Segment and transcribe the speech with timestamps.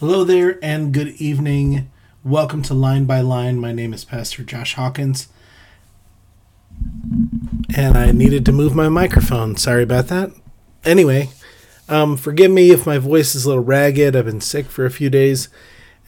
[0.00, 1.90] Hello there and good evening.
[2.22, 3.58] Welcome to Line by Line.
[3.58, 5.26] My name is Pastor Josh Hawkins.
[7.76, 9.56] And I needed to move my microphone.
[9.56, 10.30] Sorry about that.
[10.84, 11.30] Anyway,
[11.88, 14.14] um, forgive me if my voice is a little ragged.
[14.14, 15.48] I've been sick for a few days.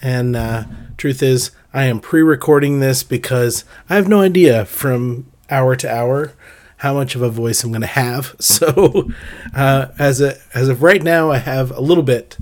[0.00, 0.66] And uh,
[0.96, 5.92] truth is, I am pre recording this because I have no idea from hour to
[5.92, 6.34] hour
[6.76, 8.36] how much of a voice I'm going to have.
[8.40, 9.10] So,
[9.52, 12.36] uh, as, a, as of right now, I have a little bit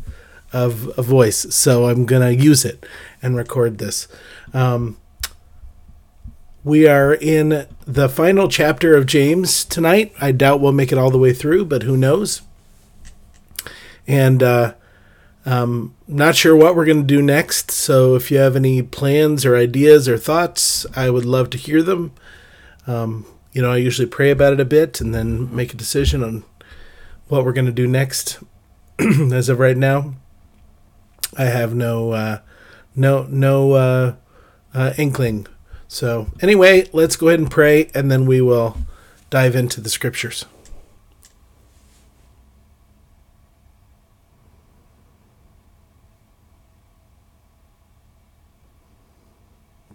[0.52, 1.55] of a voice.
[1.55, 2.84] So, I'm to use it
[3.23, 4.09] and record this.
[4.52, 4.97] Um,
[6.65, 10.12] we are in the final chapter of James tonight.
[10.21, 12.43] I doubt we'll make it all the way through, but who knows?
[14.07, 14.74] And uh,
[15.47, 17.71] um, not sure what we're going to do next.
[17.71, 21.83] So if you have any plans or ideas or thoughts, I would love to hear
[21.83, 22.12] them.
[22.87, 26.23] Um, you know, I usually pray about it a bit and then make a decision
[26.23, 26.45] on
[27.29, 28.40] what we're going to do next.
[29.33, 30.15] As of right now,
[31.38, 32.40] I have no uh,
[32.96, 34.14] no no uh,
[34.74, 35.46] uh, inkling.
[35.86, 38.76] So anyway, let's go ahead and pray, and then we will
[39.30, 40.44] dive into the scriptures.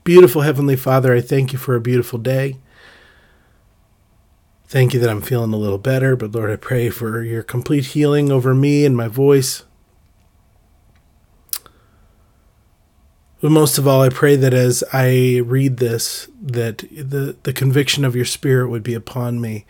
[0.03, 2.57] Beautiful Heavenly Father, I thank you for a beautiful day.
[4.67, 7.85] Thank you that I'm feeling a little better, but Lord, I pray for your complete
[7.87, 9.63] healing over me and my voice.
[13.43, 18.05] But most of all, I pray that as I read this, that the, the conviction
[18.05, 19.65] of your Spirit would be upon me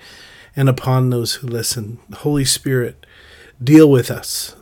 [0.56, 1.98] and upon those who listen.
[2.18, 3.04] Holy Spirit,
[3.64, 4.56] deal with us,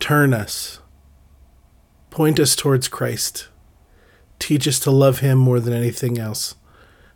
[0.00, 0.80] turn us,
[2.10, 3.46] point us towards Christ,
[4.40, 6.56] teach us to love Him more than anything else,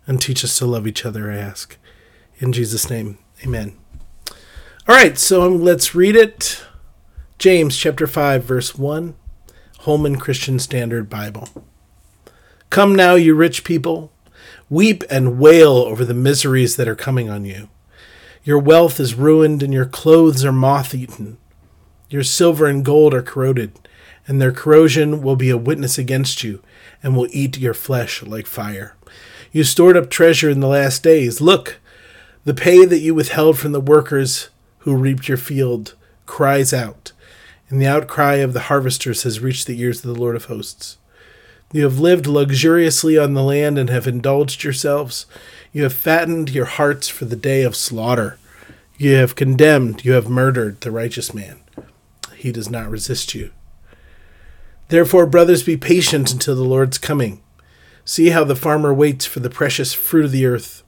[0.06, 1.76] and teach us to love each other, I ask.
[2.38, 3.76] In Jesus' name, amen.
[4.86, 6.62] All right, so let's read it.
[7.36, 9.16] James chapter 5, verse 1.
[9.84, 11.46] Holman Christian Standard Bible.
[12.70, 14.10] Come now, you rich people,
[14.70, 17.68] weep and wail over the miseries that are coming on you.
[18.44, 21.36] Your wealth is ruined and your clothes are moth eaten.
[22.08, 23.78] Your silver and gold are corroded,
[24.26, 26.62] and their corrosion will be a witness against you
[27.02, 28.96] and will eat your flesh like fire.
[29.52, 31.42] You stored up treasure in the last days.
[31.42, 31.78] Look,
[32.46, 37.12] the pay that you withheld from the workers who reaped your field cries out
[37.74, 40.96] and the outcry of the harvesters has reached the ears of the Lord of hosts.
[41.72, 45.26] You have lived luxuriously on the land and have indulged yourselves.
[45.72, 48.38] You have fattened your hearts for the day of slaughter.
[48.96, 51.58] You have condemned, you have murdered the righteous man.
[52.36, 53.50] He does not resist you.
[54.86, 57.42] Therefore, brothers, be patient until the Lord's coming.
[58.04, 60.84] See how the farmer waits for the precious fruit of the earth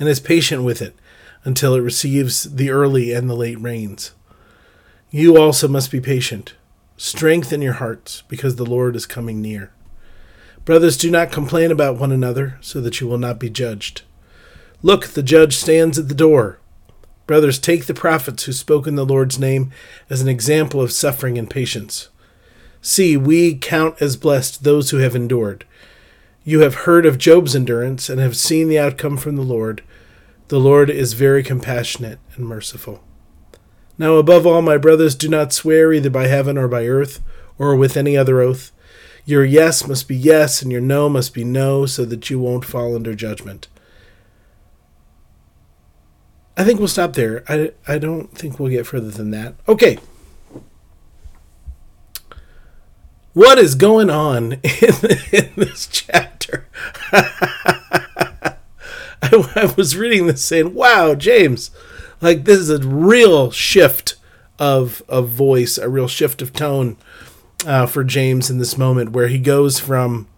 [0.00, 0.96] and is patient with it
[1.44, 4.10] until it receives the early and the late rains.
[5.14, 6.54] You also must be patient.
[6.96, 9.70] Strengthen your hearts, because the Lord is coming near.
[10.64, 14.02] Brothers, do not complain about one another, so that you will not be judged.
[14.80, 16.60] Look, the judge stands at the door.
[17.26, 19.70] Brothers, take the prophets who spoke in the Lord's name
[20.08, 22.08] as an example of suffering and patience.
[22.80, 25.66] See, we count as blessed those who have endured.
[26.42, 29.82] You have heard of Job's endurance and have seen the outcome from the Lord.
[30.48, 33.04] The Lord is very compassionate and merciful.
[33.98, 37.20] Now, above all, my brothers, do not swear either by heaven or by earth
[37.58, 38.72] or with any other oath.
[39.24, 42.64] Your yes must be yes, and your no must be no, so that you won't
[42.64, 43.68] fall under judgment.
[46.56, 47.44] I think we'll stop there.
[47.48, 49.54] I, I don't think we'll get further than that.
[49.68, 49.98] Okay.
[53.32, 54.94] What is going on in,
[55.32, 56.66] in this chapter?
[57.12, 58.56] I,
[59.22, 61.70] I was reading this saying, wow, James
[62.22, 64.14] like this is a real shift
[64.58, 66.96] of of voice, a real shift of tone
[67.66, 70.28] uh, for James in this moment, where he goes from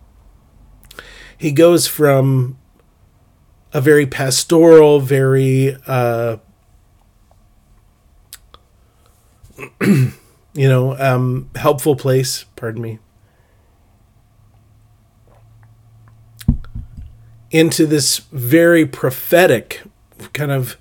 [1.36, 2.58] he goes from
[3.72, 6.38] a very pastoral, very uh,
[9.82, 10.12] you
[10.56, 12.46] know um, helpful place.
[12.56, 12.98] Pardon me.
[17.50, 19.82] Into this very prophetic
[20.32, 20.76] kind of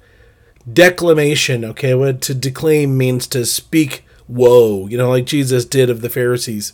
[0.72, 1.94] declamation okay?
[1.94, 6.74] What to declaim means to speak woe you know like jesus did of the pharisees.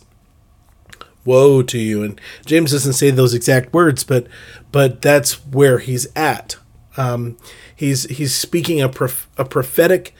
[1.24, 2.02] Woe to you.
[2.02, 4.26] And james doesn't say those exact words but
[4.72, 6.56] but that's where he's at.
[6.96, 7.36] Um,
[7.74, 10.14] he's he's speaking a, prof- a prophetic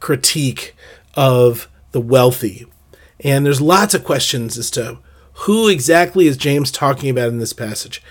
[0.00, 0.74] critique
[1.14, 2.66] of the wealthy.
[3.20, 4.98] And there's lots of questions as to
[5.34, 8.02] who exactly is james talking about in this passage.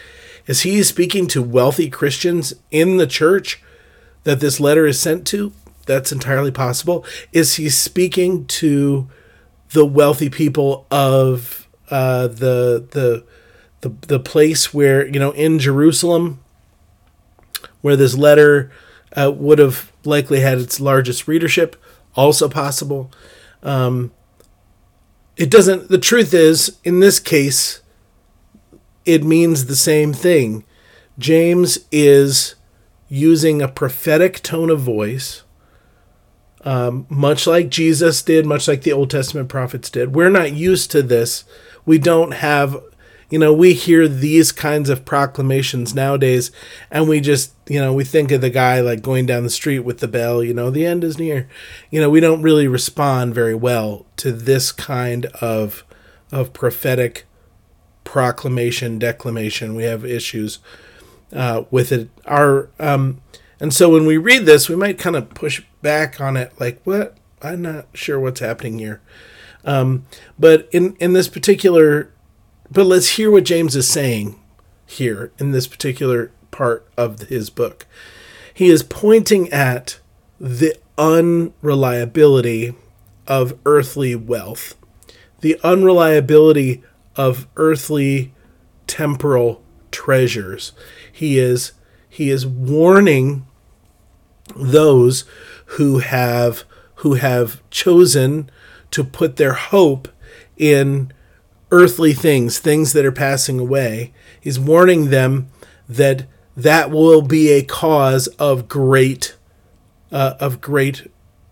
[0.47, 3.61] Is he speaking to wealthy christians in the church
[4.23, 5.51] that this letter is sent to?
[5.85, 7.05] That's entirely possible.
[7.31, 9.09] Is he speaking to
[9.71, 13.23] the wealthy people of uh, the the
[13.81, 16.39] the the place where you know in Jerusalem,
[17.81, 18.71] where this letter
[19.15, 21.75] uh, would have likely had its largest readership,
[22.15, 23.11] also possible.
[23.63, 24.11] Um,
[25.37, 25.89] it doesn't.
[25.89, 27.81] The truth is, in this case,
[29.05, 30.63] it means the same thing.
[31.17, 32.55] James is
[33.11, 35.43] using a prophetic tone of voice,
[36.63, 40.15] um, much like Jesus did, much like the Old Testament prophets did.
[40.15, 41.43] We're not used to this.
[41.85, 42.81] We don't have
[43.29, 46.51] you know, we hear these kinds of proclamations nowadays
[46.91, 49.79] and we just, you know, we think of the guy like going down the street
[49.79, 51.47] with the bell, you know, the end is near.
[51.89, 55.85] You know, we don't really respond very well to this kind of
[56.29, 57.25] of prophetic
[58.03, 59.75] proclamation, declamation.
[59.75, 60.59] We have issues
[61.33, 62.09] uh, with it.
[62.25, 63.21] Our um,
[63.59, 66.81] and so when we read this, we might kind of push back on it, like,
[66.83, 67.17] what?
[67.41, 69.01] I'm not sure what's happening here.
[69.65, 70.05] Um,
[70.37, 72.11] but in in this particular
[72.71, 74.39] but let's hear what James is saying
[74.85, 77.85] here in this particular part of his book.
[78.53, 79.99] He is pointing at
[80.39, 82.73] the unreliability
[83.27, 84.75] of earthly wealth,
[85.41, 86.81] the unreliability
[87.17, 88.33] of earthly
[88.87, 89.61] temporal
[89.91, 90.71] treasures.
[91.21, 91.73] He is
[92.09, 93.45] he is warning
[94.55, 95.23] those
[95.77, 96.63] who have
[96.95, 98.49] who have chosen
[98.89, 100.07] to put their hope
[100.57, 101.13] in
[101.69, 104.13] earthly things, things that are passing away.
[104.41, 105.49] He's warning them
[105.87, 106.25] that
[106.57, 109.35] that will be a cause of great,
[110.11, 111.05] uh, of great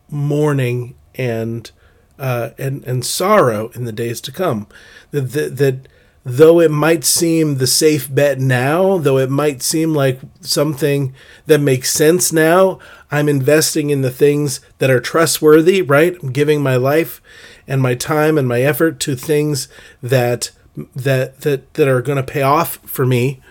[0.09, 1.69] mourning and
[2.17, 4.65] uh, and and sorrow in the days to come.
[5.11, 5.87] That, that that
[6.23, 11.13] though it might seem the safe bet now, though it might seem like something
[11.45, 12.79] that makes sense now,
[13.09, 16.21] I'm investing in the things that are trustworthy, right?
[16.21, 17.21] I'm giving my life
[17.67, 19.67] and my time and my effort to things
[20.01, 20.51] that
[20.95, 23.41] that that that are going to pay off for me.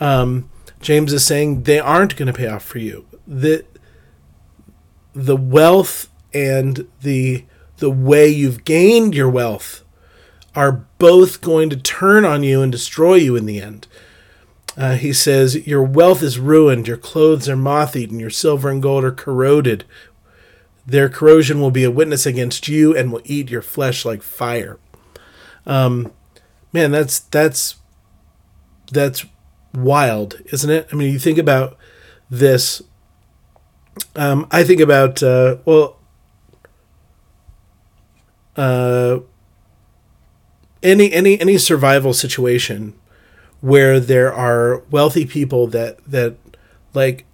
[0.00, 3.06] Um, James is saying they aren't going to pay off for you.
[3.26, 3.64] The
[5.12, 7.44] the wealth and the
[7.78, 9.81] the way you've gained your wealth
[10.54, 13.86] are both going to turn on you and destroy you in the end.
[14.76, 18.82] Uh, he says, Your wealth is ruined, your clothes are moth eaten, your silver and
[18.82, 19.84] gold are corroded
[20.86, 24.78] their corrosion will be a witness against you and will eat your flesh like fire.
[25.66, 26.12] Um,
[26.72, 27.76] man, that's that's
[28.90, 29.24] that's
[29.74, 30.88] wild, isn't it?
[30.92, 31.76] I mean, you think about
[32.28, 32.82] this.
[34.16, 35.98] Um, I think about uh, well,
[38.56, 39.20] uh,
[40.82, 42.94] any any any survival situation
[43.60, 46.36] where there are wealthy people that that
[46.94, 47.24] like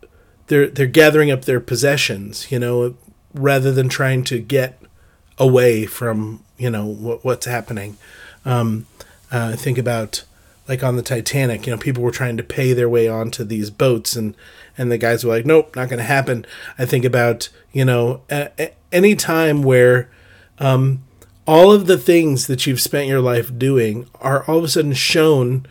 [0.49, 2.95] they're they're gathering up their possessions, you know,
[3.35, 4.81] rather than trying to get
[5.39, 7.97] away from you know what, what's happening.
[8.45, 8.87] Um,
[9.31, 10.25] uh, think about
[10.69, 13.71] like on the Titanic, you know, people were trying to pay their way onto these
[13.71, 14.35] boats, and
[14.77, 16.45] and the guys were like, "Nope, not going to happen."
[16.79, 20.11] I think about you know a, a, any time where
[20.59, 21.03] um,
[21.49, 24.93] all of the things that you've spent your life doing are all of a sudden
[24.93, 25.65] shown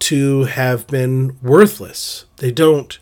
[0.00, 2.26] to have been worthless.
[2.38, 2.98] They don't.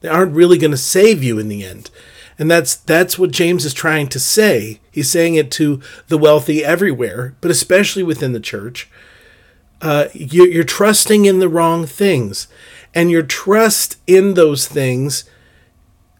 [0.00, 1.90] They aren't really going to save you in the end.
[2.38, 4.78] And that's that's what James is trying to say.
[4.92, 8.88] He's saying it to the wealthy everywhere, but especially within the church.
[9.82, 12.46] Uh, you, you're trusting in the wrong things,
[12.94, 15.28] and your trust in those things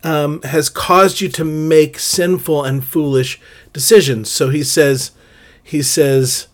[0.02, 3.40] um, has caused you to make sinful and foolish
[3.72, 4.30] decisions.
[4.30, 5.12] So he says,
[5.68, 6.48] he says,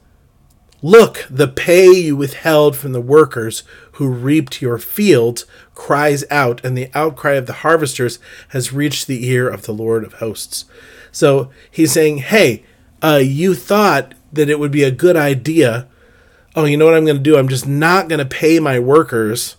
[0.82, 6.76] Look, the pay you withheld from the workers who reaped your fields cries out, and
[6.76, 8.18] the outcry of the harvesters
[8.48, 10.64] has reached the ear of the Lord of hosts.
[11.12, 12.64] So he's saying, Hey,
[13.04, 15.86] uh, you thought that it would be a good idea.
[16.56, 17.38] Oh, you know what I'm going to do?
[17.38, 19.56] I'm just not going to pay my workers.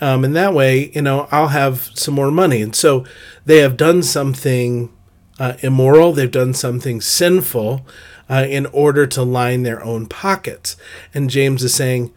[0.00, 2.60] Um, and that way, you know, I'll have some more money.
[2.60, 3.04] And so
[3.46, 4.92] they have done something
[5.38, 7.86] uh, immoral, they've done something sinful
[8.30, 10.76] uh, in order to line their own pockets.
[11.12, 12.12] And James is saying,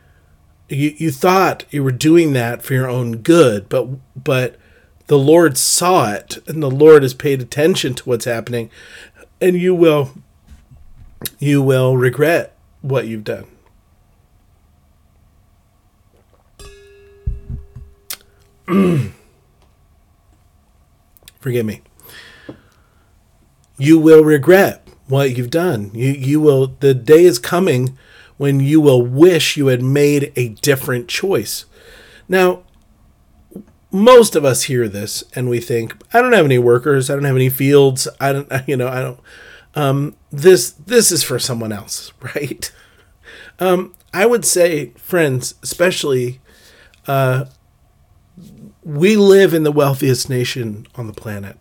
[0.69, 3.87] you, you thought you were doing that for your own good, but
[4.21, 4.57] but
[5.07, 8.69] the Lord saw it, and the Lord has paid attention to what's happening,
[9.41, 10.11] and you will
[11.39, 13.45] you will regret what you've done.
[21.39, 21.81] Forgive me.
[23.77, 24.82] You will regret
[25.13, 25.91] what you've done.
[25.93, 27.97] You you will the day is coming
[28.37, 31.65] when you will wish you had made a different choice.
[32.27, 32.63] Now,
[33.91, 37.25] most of us hear this and we think, I don't have any workers, I don't
[37.25, 39.19] have any fields, I don't you know, I don't
[39.75, 42.71] Um, this this is for someone else, right?
[43.59, 46.41] Um, I would say, friends, especially,
[47.07, 47.45] uh,
[48.83, 51.57] we live in the wealthiest nation on the planet.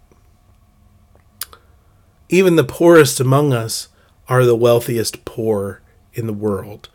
[2.33, 3.89] Even the poorest among us
[4.27, 5.83] are the wealthiest poor
[6.15, 6.89] in the world.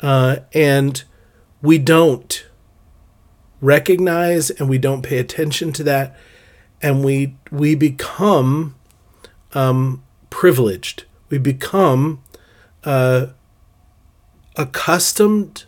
[0.00, 1.04] Uh, and
[1.60, 2.46] we don't
[3.60, 6.16] recognize and we don't pay attention to that.
[6.80, 8.74] And we, we become
[9.52, 11.04] um, privileged.
[11.28, 12.22] We become
[12.82, 13.26] uh,
[14.56, 15.64] accustomed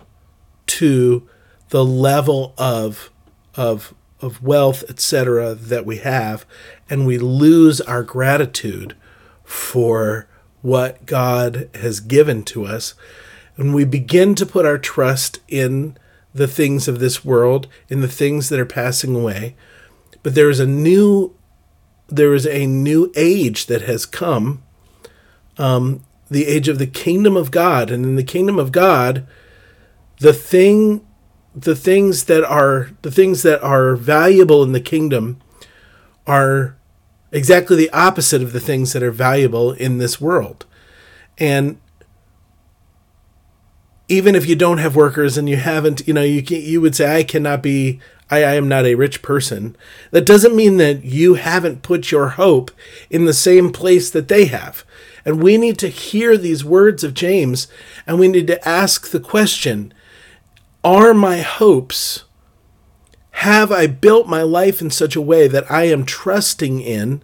[0.69, 1.29] to
[1.69, 3.11] the level of
[3.55, 3.93] of
[4.23, 6.47] of wealth, etc., that we have,
[6.89, 8.95] and we lose our gratitude
[9.45, 10.27] for
[10.63, 12.95] what God has given to us.
[13.57, 15.97] And we begin to put our trust in
[16.35, 19.55] the things of this world, in the things that are passing away.
[20.23, 21.35] But there is a new
[22.09, 24.63] there is a new age that has come,
[25.57, 27.91] um, the age of the kingdom of God.
[27.91, 29.27] And in the kingdom of God,
[30.19, 31.07] the thing
[31.55, 35.41] the things that are the things that are valuable in the kingdom
[36.27, 36.77] are
[37.33, 40.67] exactly the opposite of the things that are valuable in this world.
[41.39, 41.81] And
[44.09, 46.95] even if you don't have workers and you haven't, you know, you can, you would
[46.95, 49.77] say I cannot be I, I am not a rich person.
[50.11, 52.71] That doesn't mean that you haven't put your hope
[53.11, 54.85] in the same place that they have.
[55.25, 57.69] And we need to hear these words of James
[58.07, 59.93] and we need to ask the question
[60.85, 62.25] are my hopes?
[63.33, 67.23] Have I built my life in such a way that I am trusting in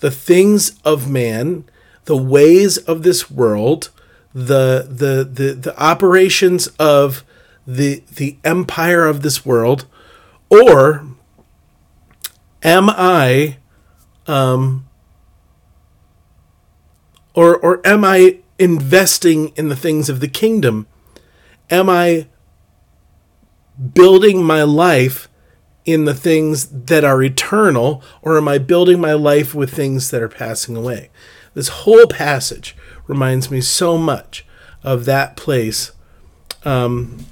[0.00, 1.64] the things of man,
[2.04, 3.90] the ways of this world,
[4.32, 7.24] the the the, the operations of
[7.66, 9.86] the the empire of this world,
[10.48, 11.06] or
[12.62, 13.58] am I
[14.26, 14.86] um
[17.34, 20.86] or or am I investing in the things of the kingdom?
[21.70, 22.28] Am I
[23.94, 25.28] building my life
[25.88, 30.20] in the things that are eternal, or am I building my life with things that
[30.20, 31.08] are passing away?
[31.54, 32.76] This whole passage
[33.06, 34.44] reminds me so much
[34.82, 35.92] of that place.
[36.62, 37.24] Um,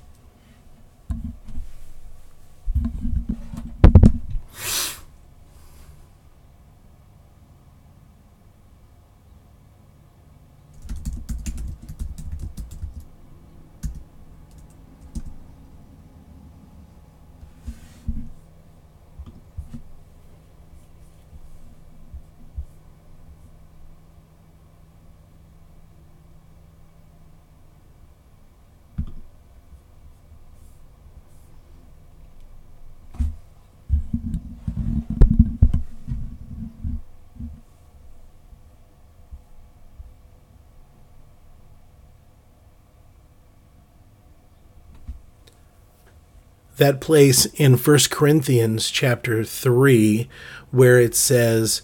[46.76, 50.28] that place in First Corinthians chapter 3
[50.70, 51.82] where it says,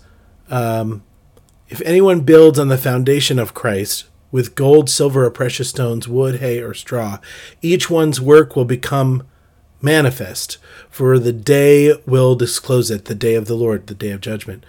[0.50, 1.02] um,
[1.68, 6.40] If anyone builds on the foundation of Christ with gold, silver, or precious stones, wood,
[6.40, 7.18] hay, or straw,
[7.60, 9.26] each one's work will become
[9.80, 10.58] manifest,
[10.88, 14.64] for the day will disclose it, the day of the Lord, the day of judgment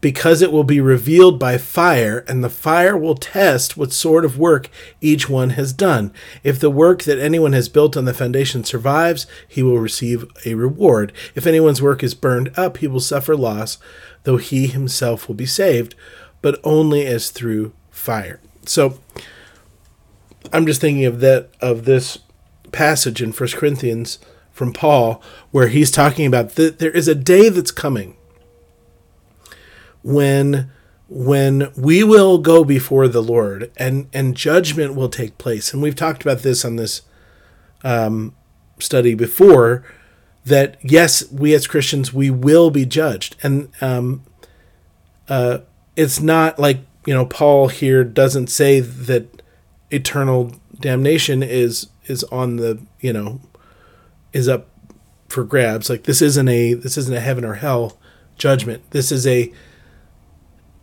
[0.00, 4.38] because it will be revealed by fire, and the fire will test what sort of
[4.38, 4.68] work
[5.00, 6.12] each one has done.
[6.44, 10.54] If the work that anyone has built on the foundation survives, he will receive a
[10.54, 11.12] reward.
[11.34, 13.78] If anyone's work is burned up, he will suffer loss,
[14.22, 15.94] though he himself will be saved,
[16.42, 18.40] but only as through fire.
[18.66, 19.00] So
[20.52, 22.18] I'm just thinking of that of this
[22.70, 24.18] passage in First Corinthians
[24.52, 28.16] from Paul where he's talking about that there is a day that's coming
[30.08, 30.70] when
[31.10, 35.72] when we will go before the Lord and and judgment will take place.
[35.72, 37.02] And we've talked about this on this
[37.84, 38.34] um,
[38.78, 39.84] study before.
[40.46, 44.24] That yes, we as Christians we will be judged, and um,
[45.28, 45.58] uh,
[45.94, 49.42] it's not like you know Paul here doesn't say that
[49.90, 53.42] eternal damnation is is on the you know
[54.32, 54.68] is up
[55.28, 55.90] for grabs.
[55.90, 57.98] Like this isn't a this isn't a heaven or hell
[58.38, 58.90] judgment.
[58.92, 59.52] This is a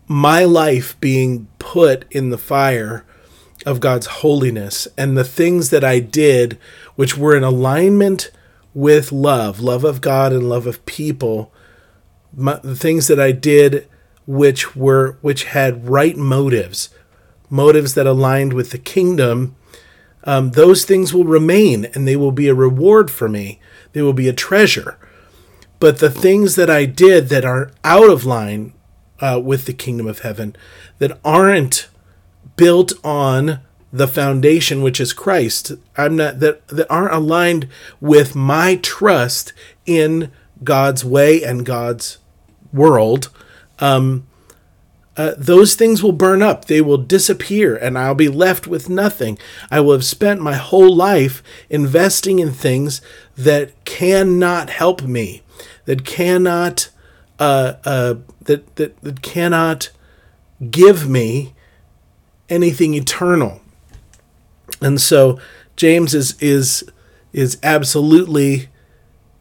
[0.08, 3.04] my life being put in the fire
[3.64, 6.58] of God's holiness and the things that I did,
[6.94, 8.30] which were in alignment
[8.74, 11.52] with love, love of God and love of people,
[12.34, 13.88] my, the things that I did
[14.26, 16.90] which were which had right motives,
[17.48, 19.56] motives that aligned with the kingdom,
[20.24, 23.60] um, those things will remain and they will be a reward for me.
[23.92, 24.98] They will be a treasure.
[25.78, 28.72] But the things that I did that are out of line
[29.20, 30.54] uh, with the kingdom of heaven
[30.98, 31.88] that aren't
[32.56, 33.60] built on
[33.92, 35.72] the foundation which is Christ.
[35.96, 37.68] I'm not that that aren't aligned
[38.00, 39.52] with my trust
[39.86, 40.30] in
[40.62, 42.18] God's way and God's
[42.72, 43.30] world.
[43.78, 44.26] Um,
[45.16, 46.66] uh, those things will burn up.
[46.66, 49.38] They will disappear, and I'll be left with nothing.
[49.70, 53.00] I will have spent my whole life investing in things
[53.34, 55.42] that cannot help me,
[55.86, 56.90] that cannot,
[57.38, 59.90] uh, uh, that, that that cannot
[60.70, 61.54] give me
[62.48, 63.60] anything eternal.
[64.80, 65.38] And so
[65.76, 66.84] James is is
[67.32, 68.68] is absolutely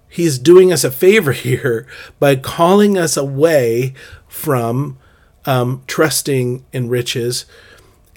[0.10, 1.88] he's doing us a favor here
[2.20, 3.94] by calling us away
[4.28, 4.98] from
[5.46, 7.46] um, trusting in riches,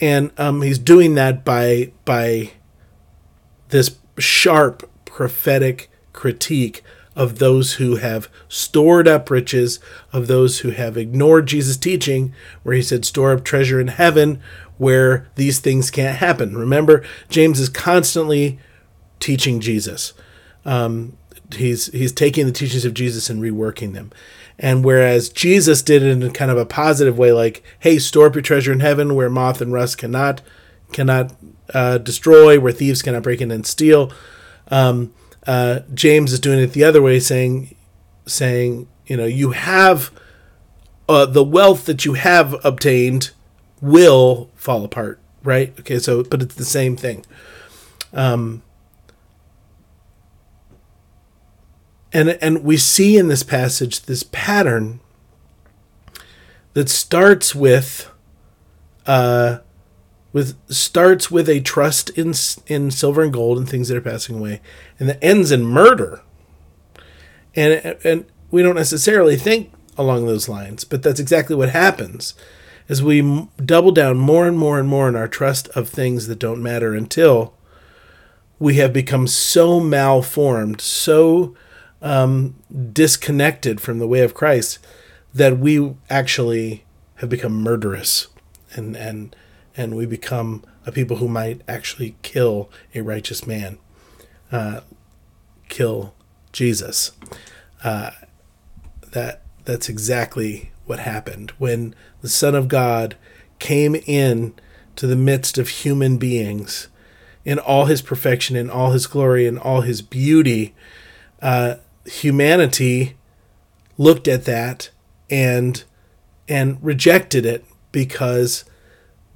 [0.01, 2.53] and um, he's doing that by by
[3.69, 6.83] this sharp prophetic critique
[7.19, 9.81] of those who have stored up riches,
[10.13, 12.33] of those who have ignored Jesus' teaching,
[12.63, 14.41] where he said, Store up treasure in heaven,
[14.79, 16.57] where these things can't happen.
[16.57, 18.61] Remember, James is constantly
[19.19, 20.13] teaching Jesus.
[20.65, 21.19] Um,
[21.57, 24.13] he's he's taking the teachings of Jesus and reworking them.
[24.57, 28.37] And whereas Jesus did it in kind of a positive way, like, "Hey, store up
[28.37, 30.41] your treasure in heaven, where moth and rust cannot
[30.93, 31.35] cannot
[31.75, 34.13] uh, destroy, where thieves cannot break in and steal."
[34.71, 35.13] Um,
[35.49, 37.75] uh, James is doing it the other way, saying,
[38.27, 40.13] saying, you know, you have
[41.09, 43.31] uh, the wealth that you have obtained
[43.81, 45.75] will fall apart, right?
[45.81, 47.25] Okay, so but it's the same thing.
[48.13, 48.63] Um,
[52.13, 55.01] and and we see in this passage this pattern
[56.75, 58.11] that starts with
[59.07, 59.59] uh
[60.39, 62.33] with starts with a trust in
[62.67, 64.61] in silver and gold and things that are passing away
[64.99, 66.23] and that ends in murder.
[67.55, 72.35] And and we don't necessarily think along those lines but that's exactly what happens
[72.89, 76.39] as we double down more and more and more in our trust of things that
[76.39, 77.53] don't matter until
[78.59, 81.55] we have become so malformed so
[82.01, 82.55] um,
[82.93, 84.79] disconnected from the way of Christ
[85.35, 86.85] that we actually
[87.17, 88.29] have become murderous
[88.75, 89.35] and and
[89.79, 93.79] and we become a people who might actually kill a righteous man,
[94.51, 94.81] uh,
[95.69, 96.15] kill
[96.53, 97.13] Jesus.
[97.85, 98.11] Uh,
[99.13, 103.17] that that's exactly what happened when the Son of God
[103.59, 104.55] came in
[104.97, 106.89] to the midst of human beings
[107.45, 110.75] in all his perfection, in all his glory, in all his beauty.
[111.41, 113.17] Uh, humanity
[113.97, 114.91] looked at that
[115.31, 115.85] and
[116.49, 118.65] and rejected it because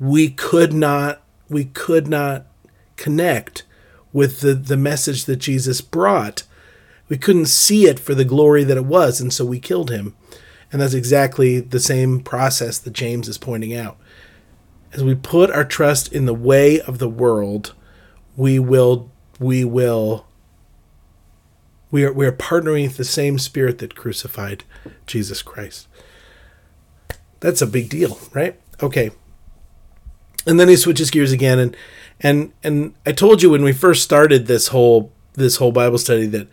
[0.02, 2.46] we could not we could not
[2.96, 3.62] connect
[4.12, 6.42] with the the message that Jesus brought.
[7.08, 10.16] We couldn't see it for the glory that it was, and so we killed him.
[10.72, 13.96] And that's exactly the same process that James is pointing out.
[14.92, 17.72] As we put our trust in the way of the world,
[18.36, 20.26] we will we will
[21.92, 24.64] we are, we are partnering with the same spirit that crucified
[25.06, 25.86] Jesus Christ.
[27.38, 28.58] That's a big deal, right?
[28.82, 29.12] Okay.
[30.46, 31.76] And then he switches gears again and
[32.20, 36.26] and and I told you when we first started this whole this whole Bible study
[36.26, 36.48] that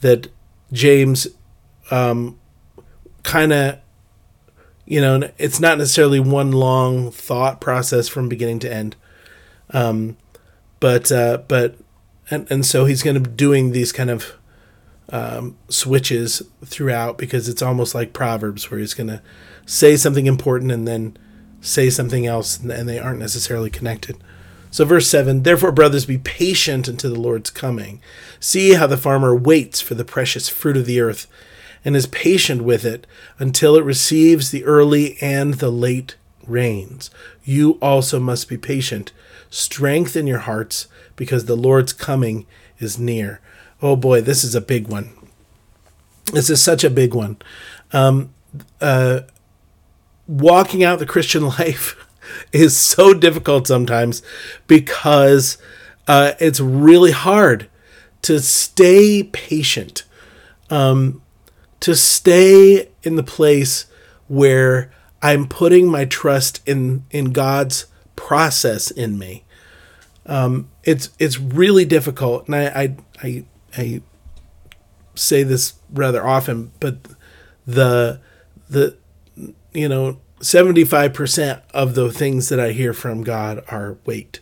[0.00, 0.28] that
[0.72, 1.26] James
[1.90, 2.38] um
[3.22, 3.78] kind of
[4.86, 8.96] you know it's not necessarily one long thought process from beginning to end.
[9.70, 10.16] Um
[10.80, 11.76] but uh but
[12.30, 14.34] and and so he's going to be doing these kind of
[15.10, 19.22] um, switches throughout because it's almost like Proverbs where he's going to
[19.66, 21.16] say something important and then
[21.64, 24.16] say something else and they aren't necessarily connected.
[24.70, 28.00] So, verse 7 Therefore, brothers, be patient until the Lord's coming.
[28.40, 31.26] See how the farmer waits for the precious fruit of the earth
[31.84, 33.06] and is patient with it
[33.38, 37.10] until it receives the early and the late rains.
[37.44, 39.12] You also must be patient.
[39.50, 42.46] Strengthen your hearts because the Lord's coming
[42.78, 43.40] is near.
[43.80, 45.10] Oh boy, this is a big one.
[46.32, 47.36] This is such a big one.
[47.92, 48.34] Um,
[48.80, 49.20] uh,
[50.26, 51.96] walking out the Christian life
[52.52, 54.22] is so difficult sometimes
[54.66, 55.58] because
[56.06, 57.68] uh, it's really hard
[58.22, 60.04] to stay patient,
[60.70, 61.22] um,
[61.80, 63.86] to stay in the place
[64.28, 64.90] where
[65.22, 69.44] I'm putting my trust in in God's process in me.
[70.26, 73.44] Um, it's it's really difficult, and I I, I
[73.76, 74.02] I
[75.14, 76.96] say this rather often, but
[77.66, 78.20] the
[78.68, 78.96] the
[79.74, 84.40] you know 75% of the things that I hear from God are wait.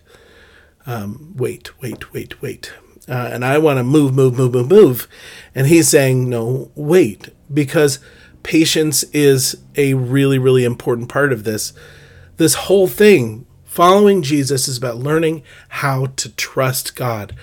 [0.85, 2.73] Um, wait, wait, wait, wait.
[3.09, 5.09] Uh, and I want to move, move, move, move, move.
[5.55, 8.01] And he's saying, no, wait, because
[8.43, 11.73] patience is a really, really important part of this.
[12.37, 17.37] This whole thing, following Jesus, is about learning how to trust God.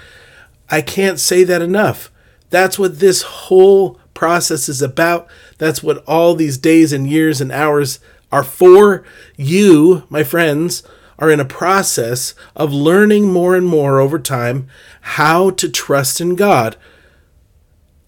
[0.70, 2.12] I can't say that enough.
[2.50, 5.28] That's what this whole process is about.
[5.60, 8.00] That's what all these days and years and hours
[8.32, 9.04] are for.
[9.38, 10.82] You, my friends,
[11.20, 14.68] are in a process of learning more and more over time
[15.02, 16.78] how to trust in God,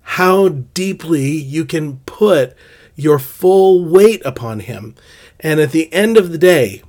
[0.02, 2.56] how deeply you can put
[2.96, 4.96] your full weight upon Him.
[5.40, 6.82] And at the end of the day,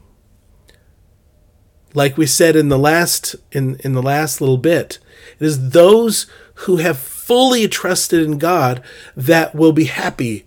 [1.92, 4.98] like we said in the last in, in the last little bit,
[5.40, 8.83] it is those who have fully trusted in God
[9.16, 10.46] that will be happy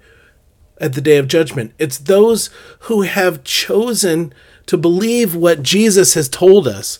[0.79, 1.73] at the day of judgment.
[1.79, 2.49] It's those
[2.81, 4.33] who have chosen
[4.65, 6.99] to believe what Jesus has told us,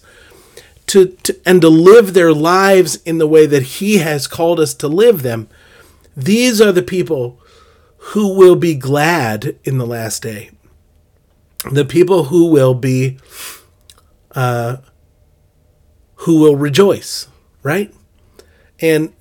[0.88, 4.74] to, to, and to live their lives in the way that He has called us
[4.76, 5.48] to live them.
[6.16, 7.40] These are the people
[7.98, 10.52] who will be glad in the last day.
[11.72, 13.18] The people who will be,
[14.36, 14.78] uh,
[16.18, 17.28] who will rejoice,
[17.64, 17.94] right?
[18.80, 19.14] And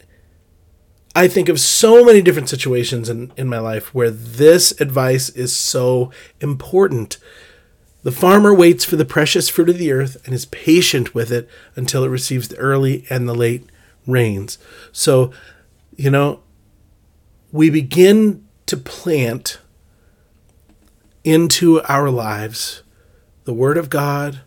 [1.15, 5.55] I think of so many different situations in, in my life where this advice is
[5.55, 7.19] so important
[8.05, 11.49] the farmer waits for the precious fruit of the earth and is patient with it
[11.75, 13.65] until it receives the early and the late
[14.07, 14.59] rains.
[14.93, 15.33] So,
[15.97, 16.43] you know,
[17.51, 19.59] we begin to plant
[21.25, 22.83] into our lives
[23.45, 24.43] the Word of God,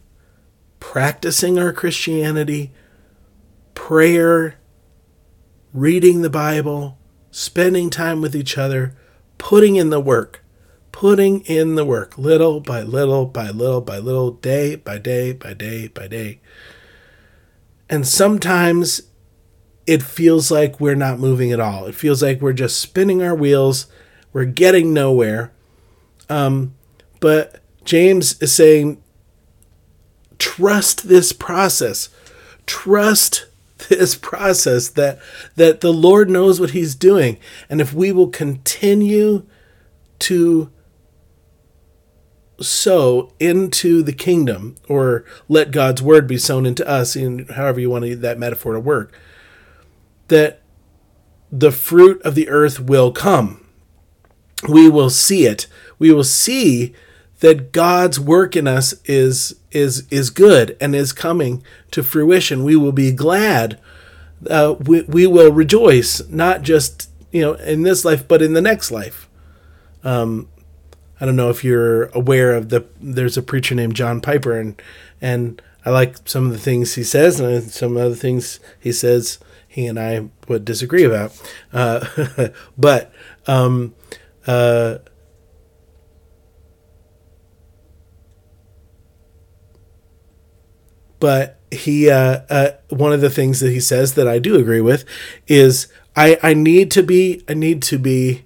[0.79, 2.71] practicing our Christianity,
[3.73, 4.59] prayer,
[5.73, 6.97] reading the Bible,
[7.31, 8.95] spending time with each other,
[9.37, 10.43] putting in the work
[10.97, 15.53] putting in the work little by little by little by little, day by day by
[15.53, 16.39] day by day.
[17.87, 19.03] And sometimes
[19.85, 21.85] it feels like we're not moving at all.
[21.85, 23.85] It feels like we're just spinning our wheels,
[24.33, 25.51] we're getting nowhere.
[26.29, 26.73] Um,
[27.19, 28.99] but James is saying,
[30.39, 32.09] trust this process.
[32.65, 33.45] Trust
[33.89, 35.19] this process that
[35.55, 37.37] that the Lord knows what he's doing
[37.69, 39.45] and if we will continue
[40.19, 40.71] to
[42.59, 47.89] sow into the kingdom, or let God's word be sown into us, in however you
[47.89, 49.17] want to, that metaphor to work,
[50.27, 50.61] that
[51.51, 53.65] the fruit of the earth will come.
[54.67, 55.67] We will see it.
[55.99, 56.93] We will see
[57.39, 62.63] that God's work in us is is is good and is coming to fruition.
[62.63, 63.79] We will be glad.
[64.49, 68.61] Uh, we we will rejoice, not just you know in this life, but in the
[68.61, 69.27] next life.
[70.03, 70.47] Um,
[71.19, 74.81] I don't know if you're aware of the there's a preacher named John Piper and
[75.21, 79.39] and I like some of the things he says and some other things he says
[79.67, 81.39] he and I would disagree about.
[81.71, 83.11] Uh, but
[83.47, 83.95] um,
[84.45, 84.97] uh,
[91.19, 94.81] but he uh, uh, one of the things that he says that I do agree
[94.81, 95.05] with
[95.47, 98.45] is I I need to be I need to be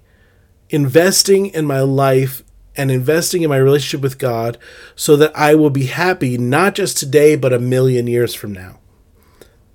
[0.70, 2.42] investing in my life
[2.76, 4.58] and investing in my relationship with God
[4.96, 8.78] so that I will be happy not just today, but a million years from now.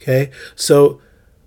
[0.02, 0.32] Okay?
[0.56, 1.00] So,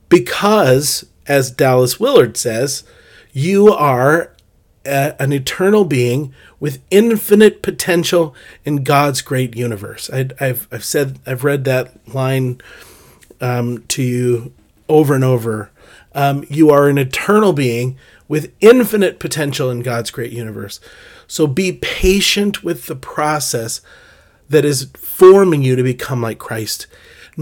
[0.08, 2.84] because, as Dallas Willard says,
[3.32, 4.34] you are
[4.84, 10.10] a, an eternal being with infinite potential in God's great universe.
[10.10, 12.60] I, have I've said, I've read that line
[13.40, 14.52] um, to you
[14.88, 15.70] over and over.
[16.14, 17.96] Um, you are an eternal being
[18.28, 20.78] with infinite potential in God's great universe.
[21.26, 23.80] So be patient with the process
[24.48, 26.86] that is forming you to become like Christ.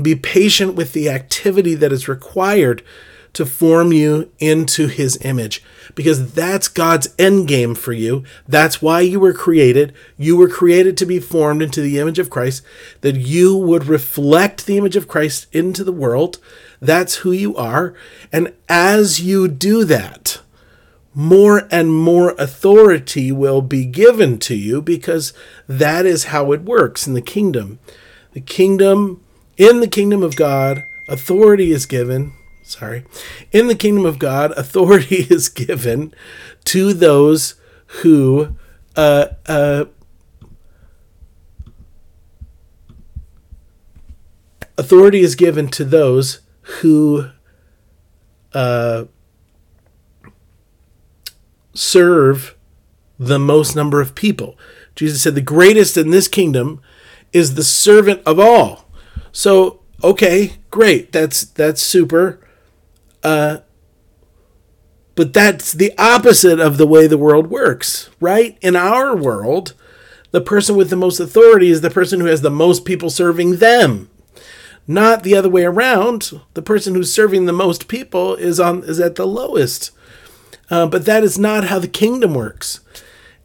[0.01, 2.83] Be patient with the activity that is required
[3.33, 5.62] to form you into his image
[5.95, 8.25] because that's God's end game for you.
[8.47, 9.95] That's why you were created.
[10.17, 12.62] You were created to be formed into the image of Christ,
[13.01, 16.38] that you would reflect the image of Christ into the world.
[16.81, 17.95] That's who you are.
[18.33, 20.41] And as you do that,
[21.14, 25.33] more and more authority will be given to you because
[25.67, 27.81] that is how it works in the kingdom.
[28.35, 29.25] The kingdom,
[29.57, 32.35] in the kingdom of God, authority is given.
[32.69, 33.03] Sorry.
[33.51, 36.13] In the kingdom of God, authority is given
[36.65, 37.55] to those
[38.03, 38.57] who
[38.95, 39.87] uh, uh,
[44.77, 46.41] authority is given to those
[46.83, 47.31] who
[48.53, 49.07] uh,
[51.73, 52.55] serve
[53.19, 54.59] the most number of people.
[54.95, 56.83] Jesus said, The greatest in this kingdom
[57.33, 58.91] is the servant of all.
[59.33, 61.13] So, okay, great.
[61.13, 62.41] That's that's super.
[63.23, 63.59] Uh,
[65.15, 68.57] But that's the opposite of the way the world works, right?
[68.61, 69.75] In our world,
[70.31, 73.57] the person with the most authority is the person who has the most people serving
[73.57, 74.11] them.
[74.87, 76.41] Not the other way around.
[76.55, 79.91] The person who's serving the most people is on is at the lowest.
[80.71, 82.81] Uh, but that is not how the kingdom works.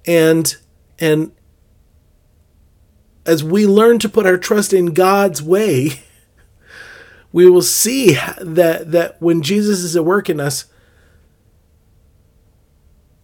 [0.06, 0.56] And
[1.00, 1.32] and
[3.26, 6.02] as we learn to put our trust in God's way,
[7.34, 10.66] we will see that that when Jesus is at work in us,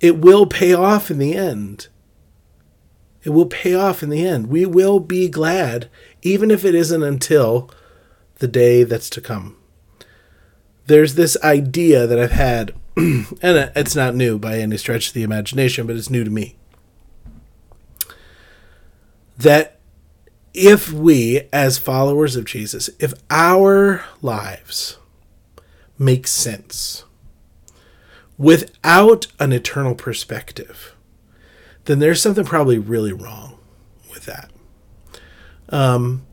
[0.01, 1.87] it will pay off in the end.
[3.23, 4.47] It will pay off in the end.
[4.47, 5.89] We will be glad,
[6.21, 7.69] even if it isn't until
[8.39, 9.57] the day that's to come.
[10.87, 15.23] There's this idea that I've had, and it's not new by any stretch of the
[15.23, 16.55] imagination, but it's new to me.
[19.37, 19.78] That
[20.59, 24.97] if we, as followers of Jesus, if our lives
[25.97, 27.05] make sense
[28.37, 30.95] without an eternal perspective,
[31.85, 33.57] then there's something probably really wrong
[34.11, 34.51] with that.
[35.69, 36.25] Um,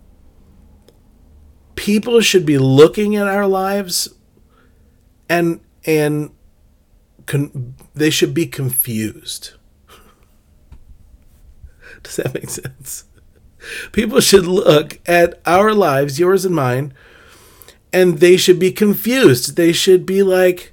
[1.77, 4.09] people should be looking at our lives
[5.29, 6.33] and and
[7.27, 9.53] con- they should be confused.
[12.03, 13.05] Does that make sense?
[13.93, 16.93] People should look at our lives, yours and mine,
[17.93, 19.57] and they should be confused.
[19.57, 20.73] They should be like,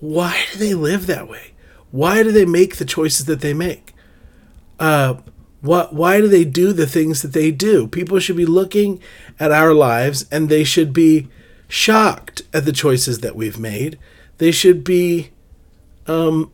[0.00, 1.52] why do they live that way?
[1.90, 3.94] Why do they make the choices that they make?
[4.78, 5.16] Uh,
[5.60, 7.88] what, why do they do the things that they do?
[7.88, 9.00] People should be looking
[9.40, 11.28] at our lives and they should be
[11.66, 13.98] shocked at the choices that we've made.
[14.38, 15.30] They should be,
[16.06, 16.52] um,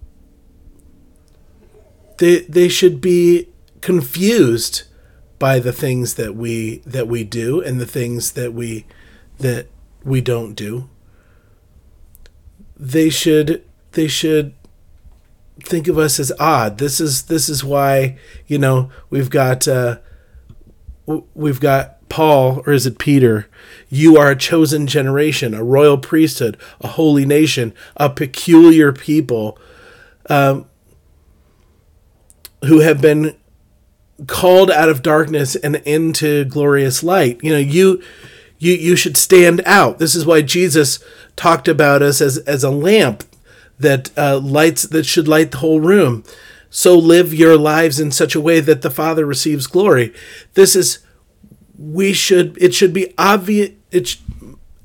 [2.18, 3.49] they, they should be
[3.81, 4.85] confused
[5.38, 8.87] by the things that we that we do and the things that we
[9.38, 9.66] that
[10.05, 10.88] we don't do.
[12.77, 14.55] They should they should
[15.62, 16.79] think of us as odd.
[16.79, 19.99] This is this is why you know we've got uh
[21.35, 23.49] we've got Paul or is it Peter?
[23.88, 29.59] You are a chosen generation a royal priesthood a holy nation a peculiar people
[30.29, 30.66] um,
[32.64, 33.37] who have been
[34.27, 37.40] called out of darkness and into glorious light.
[37.42, 38.03] You know, you
[38.59, 39.98] you you should stand out.
[39.98, 41.03] This is why Jesus
[41.37, 43.24] talked about us as as a lamp
[43.79, 46.24] that uh, lights that should light the whole room.
[46.70, 50.12] So live your lives in such a way that the Father receives glory.
[50.55, 50.98] This is
[51.79, 54.16] we should it should be obvious it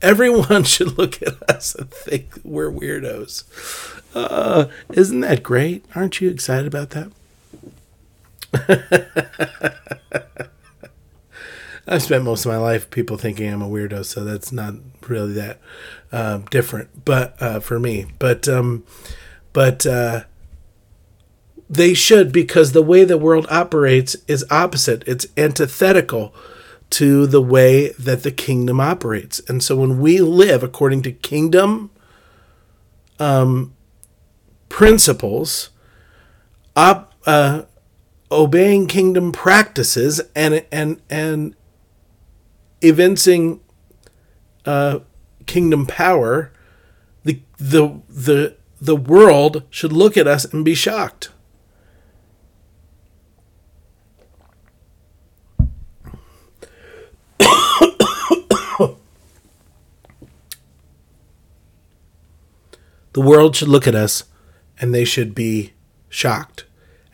[0.01, 3.43] everyone should look at us and think we're weirdos.
[4.15, 5.85] Uh, isn't that great?
[5.95, 7.11] Aren't you excited about that?
[11.87, 14.75] I've spent most of my life people thinking I'm a weirdo, so that's not
[15.07, 15.59] really that
[16.11, 17.03] uh, different.
[17.03, 18.83] But uh, for me, but um,
[19.53, 20.25] but uh,
[21.67, 25.03] they should because the way the world operates is opposite.
[25.07, 26.33] It's antithetical
[26.91, 31.89] to the way that the kingdom operates, and so when we live according to kingdom
[33.19, 33.73] um,
[34.69, 35.69] principles,
[36.75, 37.63] op, uh,
[38.31, 41.55] obeying kingdom practices and and and
[42.81, 43.59] evincing
[44.65, 44.99] uh,
[45.45, 46.51] kingdom power,
[47.23, 51.31] the the the the world should look at us and be shocked.
[57.39, 58.95] the
[63.15, 64.23] world should look at us
[64.79, 65.73] and they should be
[66.07, 66.65] shocked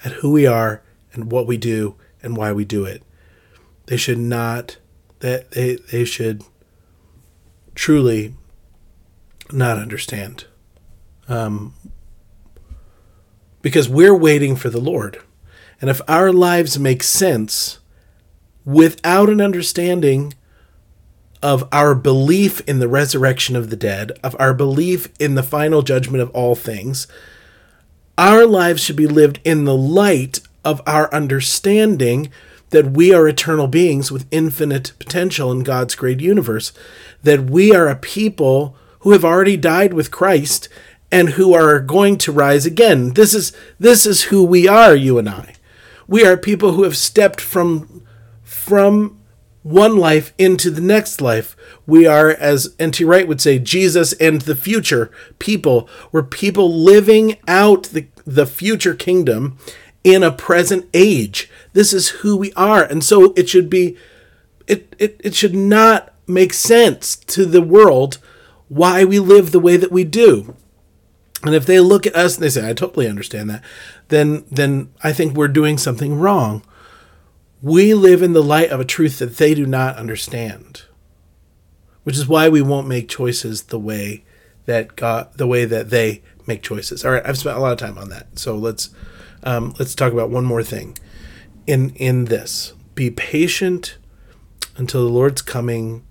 [0.03, 0.83] at who we are
[1.15, 3.03] and what we do and why we do it.
[3.87, 4.77] They should not
[5.19, 6.43] that they they should
[7.73, 8.33] truly
[9.51, 10.45] not understand.
[11.27, 11.73] Um,
[13.61, 15.19] because we're waiting for the Lord.
[15.81, 17.79] And if our lives make sense
[18.63, 20.33] without an understanding
[21.41, 25.81] of our belief in the resurrection of the dead, of our belief in the final
[25.81, 27.07] judgment of all things,
[28.17, 32.29] our lives should be lived in the light of our understanding
[32.71, 36.73] that we are eternal beings with infinite potential in God's great universe,
[37.23, 40.67] that we are a people who have already died with Christ
[41.11, 43.13] and who are going to rise again.
[43.13, 45.53] This is this is who we are, you and I.
[46.07, 48.03] We are people who have stepped from
[48.43, 49.21] from
[49.65, 51.55] one life into the next life.
[51.87, 53.03] We are, as N.T.
[53.03, 55.89] Wright would say, Jesus and the future people.
[56.11, 59.57] We're people living out the, the future kingdom
[60.05, 61.49] in a present age.
[61.73, 62.83] This is who we are.
[62.83, 63.97] And so it should be,
[64.67, 68.19] it, it, it should not make sense to the world
[68.69, 70.55] why we live the way that we do.
[71.43, 73.63] And if they look at us and they say, I totally understand that,
[74.07, 76.63] then then I think we're doing something wrong.
[77.61, 80.83] We live in the light of a truth that they do not understand.
[82.03, 84.23] Which is why we won't make choices the way
[84.65, 87.03] that God the way that they make choices.
[87.03, 88.39] All right, I've spent a lot of time on that.
[88.39, 88.89] So let's
[89.45, 90.97] um, let's talk about one more thing
[91.67, 92.73] in in this.
[92.95, 93.97] Be patient
[94.77, 96.03] until the Lord's coming.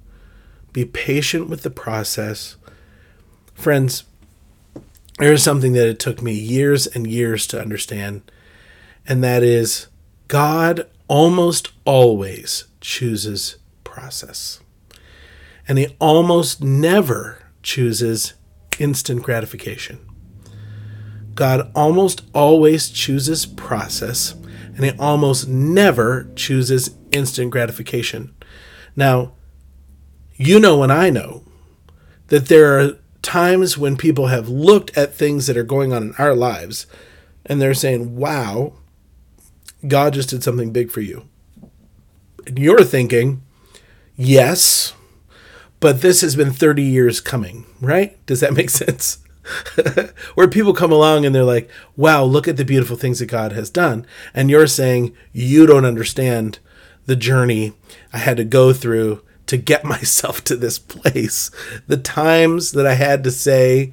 [0.72, 2.56] Be patient with the process.
[3.54, 4.04] Friends,
[5.18, 8.22] there's something that it took me years and years to understand,
[9.06, 9.88] and that is
[10.28, 14.60] God almost always chooses process.
[15.66, 18.34] And he almost never chooses
[18.78, 20.03] instant gratification.
[21.34, 24.34] God almost always chooses process,
[24.76, 28.34] and he almost never chooses instant gratification.
[28.96, 29.32] Now,
[30.36, 31.44] you know and I know
[32.28, 36.14] that there are times when people have looked at things that are going on in
[36.18, 36.86] our lives
[37.46, 38.74] and they're saying, wow,
[39.86, 41.28] God just did something big for you.
[42.46, 43.42] And you're thinking,
[44.16, 44.94] yes,
[45.80, 48.24] but this has been 30 years coming, right?
[48.26, 49.18] Does that make sense?
[50.34, 53.52] Where people come along and they're like, wow, look at the beautiful things that God
[53.52, 54.06] has done.
[54.32, 56.58] And you're saying, you don't understand
[57.06, 57.74] the journey
[58.12, 61.50] I had to go through to get myself to this place.
[61.86, 63.92] The times that I had to say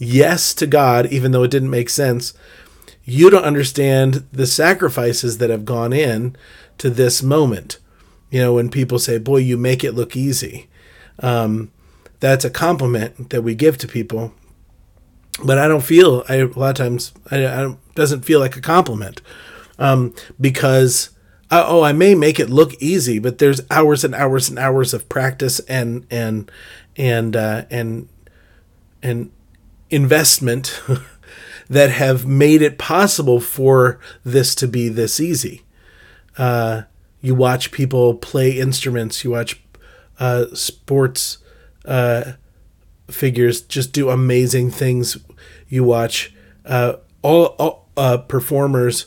[0.00, 2.32] yes to God, even though it didn't make sense.
[3.04, 6.36] You don't understand the sacrifices that have gone in
[6.78, 7.78] to this moment.
[8.30, 10.68] You know, when people say, boy, you make it look easy.
[11.18, 11.70] Um,
[12.20, 14.32] that's a compliment that we give to people.
[15.44, 18.60] But I don't feel, I, a lot of times, I, I doesn't feel like a
[18.60, 19.22] compliment
[19.78, 21.10] um, because
[21.50, 24.94] uh, oh, I may make it look easy, but there's hours and hours and hours
[24.94, 26.50] of practice and and
[26.96, 28.08] and uh, and
[29.02, 29.32] and
[29.88, 30.80] investment
[31.68, 35.62] that have made it possible for this to be this easy.
[36.38, 36.82] Uh,
[37.20, 39.24] you watch people play instruments.
[39.24, 39.60] You watch
[40.20, 41.38] uh, sports
[41.84, 42.32] uh,
[43.10, 45.18] figures just do amazing things.
[45.68, 49.06] You watch uh, all, all uh, performers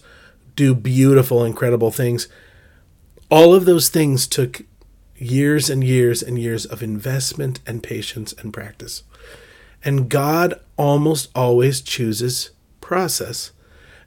[0.55, 2.27] do beautiful, incredible things.
[3.29, 4.63] All of those things took
[5.15, 9.03] years and years and years of investment and patience and practice.
[9.83, 13.51] And God almost always chooses process.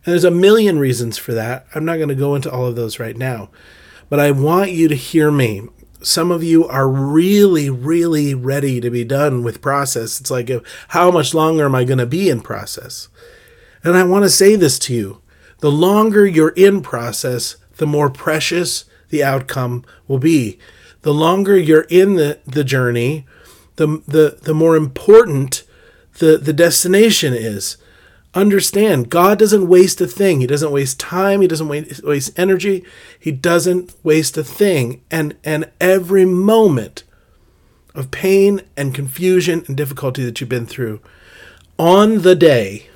[0.04, 1.66] And there's a million reasons for that.
[1.74, 3.50] I'm not going to go into all of those right now.
[4.08, 5.62] But I want you to hear me.
[6.02, 10.20] Some of you are really, really ready to be done with process.
[10.20, 10.50] It's like,
[10.88, 13.08] how much longer am I going to be in process?
[13.82, 15.22] And I want to say this to you
[15.60, 20.58] the longer you're in process, the more precious the outcome will be.
[21.02, 23.26] The longer you're in the, the journey,
[23.76, 25.64] the, the, the more important
[26.18, 27.76] the, the destination is.
[28.36, 30.40] Understand, God doesn't waste a thing.
[30.40, 31.40] He doesn't waste time.
[31.40, 32.84] He doesn't waste, energy.
[33.18, 35.02] He doesn't waste a thing.
[35.10, 37.02] And, and every moment
[37.94, 41.00] of pain and confusion and difficulty that you've been through,
[41.78, 42.88] on the day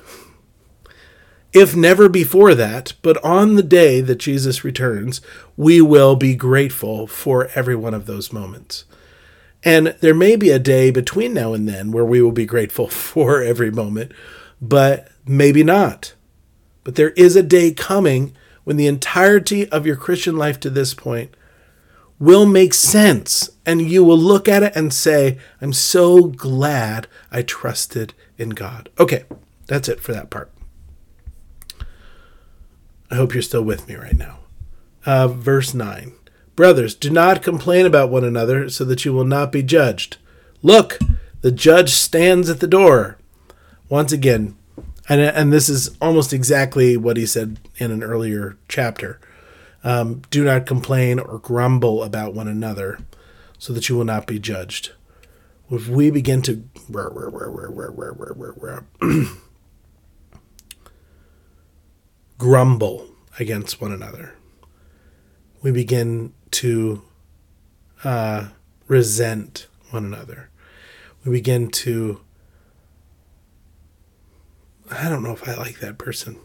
[1.53, 5.19] if never before that, but on the day that Jesus returns,
[5.57, 8.85] we will be grateful for every one of those moments.
[9.63, 12.87] And there may be a day between now and then where we will be grateful
[12.89, 14.13] for every moment,
[14.61, 16.13] but maybe not.
[16.83, 20.93] But there is a day coming when the entirety of your Christian life to this
[20.93, 21.35] point
[22.19, 23.49] will make sense.
[23.65, 28.89] And you will look at it and say, I'm so glad I trusted in God.
[28.99, 29.25] Okay,
[29.67, 30.51] that's it for that part.
[33.09, 34.39] I hope you're still with me right now.
[35.05, 36.13] Uh, verse 9
[36.55, 40.17] Brothers, do not complain about one another so that you will not be judged.
[40.61, 40.99] Look,
[41.41, 43.17] the judge stands at the door.
[43.89, 44.55] Once again,
[45.11, 49.19] and, and this is almost exactly what he said in an earlier chapter.
[49.83, 52.99] Um, do not complain or grumble about one another
[53.57, 54.91] so that you will not be judged.
[55.69, 56.63] If we begin to
[62.37, 63.07] grumble
[63.37, 64.35] against one another.
[65.61, 67.01] We begin to
[68.03, 68.47] uh,
[68.87, 70.49] resent one another.
[71.25, 72.21] We begin to,
[74.91, 76.37] I don't know if I like that person.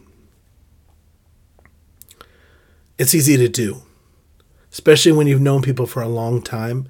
[2.97, 3.83] It's easy to do,
[4.71, 6.87] especially when you've known people for a long time.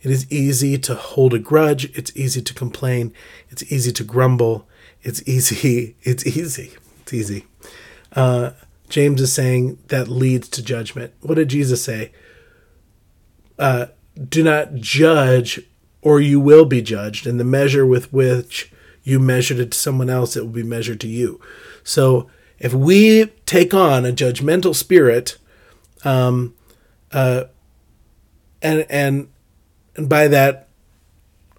[0.00, 1.84] It is easy to hold a grudge.
[1.96, 3.12] It's easy to complain.
[3.50, 4.66] It's easy to grumble.
[5.02, 5.96] It's easy.
[6.02, 6.72] It's easy.
[7.02, 7.46] It's easy.
[8.12, 8.50] Uh,
[8.88, 11.12] James is saying that leads to judgment.
[11.20, 12.12] What did Jesus say?
[13.58, 13.86] Uh,
[14.28, 15.60] do not judge,
[16.02, 17.26] or you will be judged.
[17.26, 18.72] And the measure with which
[19.04, 21.40] you measured it to someone else, it will be measured to you.
[21.84, 22.28] So
[22.58, 25.36] if we take on a judgmental spirit,
[26.04, 26.54] um,
[27.12, 27.44] uh,
[28.62, 29.28] and and
[29.96, 30.68] and by that,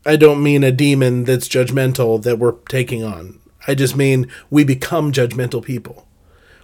[0.06, 3.40] I don't mean a demon that's judgmental that we're taking on.
[3.68, 6.08] I just mean we become judgmental people.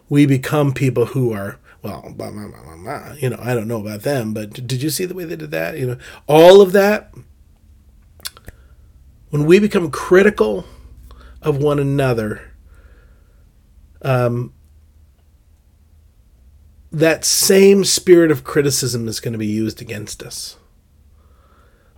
[0.10, 4.02] We become people who are well, blah, blah, blah, you know, I don't know about
[4.02, 5.80] them, but did you see the way they did that?
[5.80, 7.12] You know, all of that.
[9.32, 10.66] When we become critical
[11.42, 12.52] of one another,
[14.02, 14.54] um,
[16.92, 20.58] that same spirit of criticism is going to be used against us.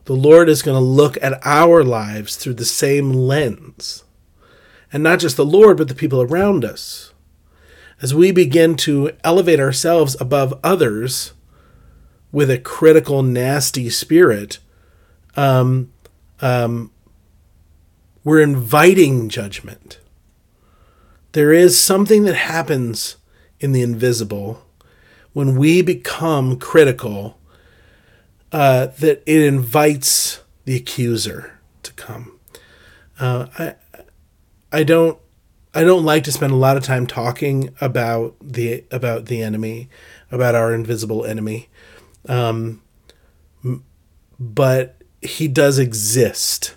[0.05, 4.03] The Lord is going to look at our lives through the same lens.
[4.91, 7.13] And not just the Lord, but the people around us.
[7.99, 11.33] As we begin to elevate ourselves above others
[12.31, 14.59] with a critical, nasty spirit,
[15.35, 15.91] um,
[16.39, 16.91] um,
[18.23, 19.99] we're inviting judgment.
[21.33, 23.17] There is something that happens
[23.59, 24.63] in the invisible
[25.33, 27.39] when we become critical
[28.51, 32.39] uh, that it invites the accuser to come.
[33.19, 33.75] Uh, I
[34.71, 35.17] I don't
[35.73, 39.89] I don't like to spend a lot of time talking about the about the enemy,
[40.31, 41.69] about our invisible enemy,
[42.29, 42.81] um,
[44.39, 46.75] but he does exist,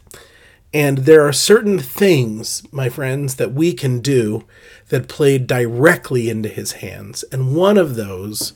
[0.77, 4.45] and there are certain things, my friends, that we can do
[4.91, 8.53] that play directly into his hands, and one of those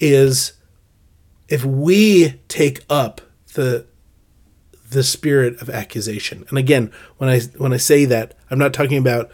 [0.00, 0.54] is
[1.48, 3.20] if we take up
[3.54, 3.86] the
[4.90, 6.44] the spirit of accusation.
[6.48, 9.30] And again, when I when I say that, I'm not talking about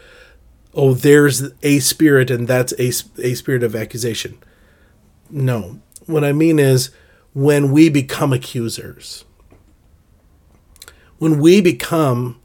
[0.75, 2.89] oh there's a spirit and that's a
[3.23, 4.37] a spirit of accusation.
[5.31, 5.79] No.
[6.05, 6.91] What I mean is
[7.33, 9.25] when we become accusers.
[11.17, 12.39] When we become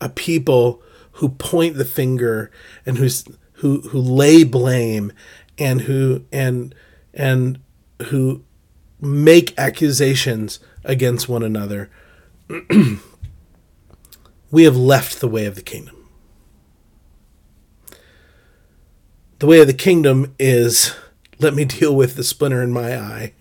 [0.00, 2.50] a people who point the finger
[2.84, 5.12] and who's who who lay blame
[5.58, 6.74] and who and
[7.12, 7.60] and
[8.06, 8.42] who
[9.00, 11.90] make accusations against one another
[14.50, 15.96] we have left the way of the kingdom.
[19.40, 20.94] The way of the kingdom is
[21.40, 23.32] let me deal with the splinter in my eye.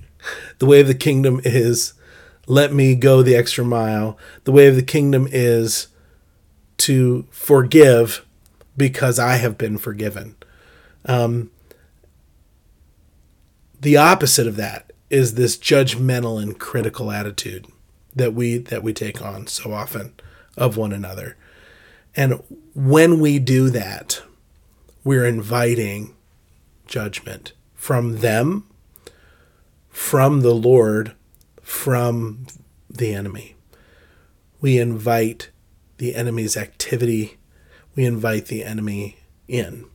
[0.60, 1.94] The way of the kingdom is
[2.48, 4.18] let me go the extra mile.
[4.44, 5.88] The way of the kingdom is
[6.78, 8.26] to forgive
[8.76, 10.36] because I have been forgiven.
[11.06, 11.52] Um,
[13.80, 17.68] the opposite of that is this judgmental and critical attitude
[18.16, 20.14] that we that we take on so often
[20.58, 21.36] of one another.
[22.16, 22.41] And
[22.74, 24.22] when we do that,
[25.04, 26.16] we're inviting
[26.86, 28.68] judgment from them,
[29.89, 31.14] from the Lord,
[31.64, 32.45] from
[32.89, 33.55] the enemy.
[34.61, 35.49] We invite
[35.97, 37.38] the enemy's activity,
[37.95, 39.86] we invite the enemy in.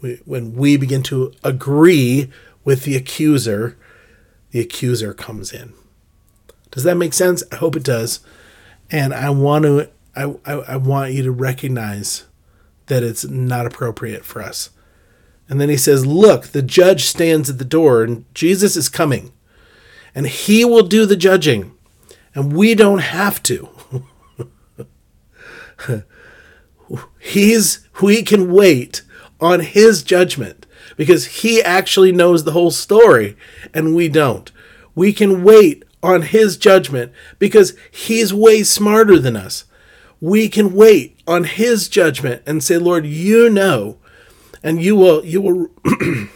[0.00, 2.30] We, when we begin to agree
[2.64, 3.76] with the accuser,
[4.50, 5.72] the accuser comes in.
[6.70, 7.42] Does that make sense?
[7.50, 8.20] I hope it does.
[8.90, 12.24] And I want to I, I, I want you to recognize
[12.86, 14.70] that it's not appropriate for us.
[15.48, 19.32] And then he says, Look, the judge stands at the door, and Jesus is coming,
[20.14, 21.72] and he will do the judging,
[22.34, 23.68] and we don't have to.
[27.18, 29.02] He's we can wait
[29.40, 33.36] on his judgment because he actually knows the whole story
[33.72, 34.50] and we don't.
[34.94, 39.64] We can wait on his judgment because he's way smarter than us.
[40.20, 43.98] We can wait on his judgment and say, Lord, you know,
[44.62, 45.70] and you will you will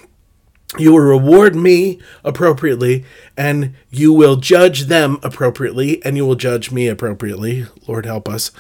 [0.78, 3.04] you will reward me appropriately
[3.36, 8.50] and you will judge them appropriately and you will judge me appropriately lord help us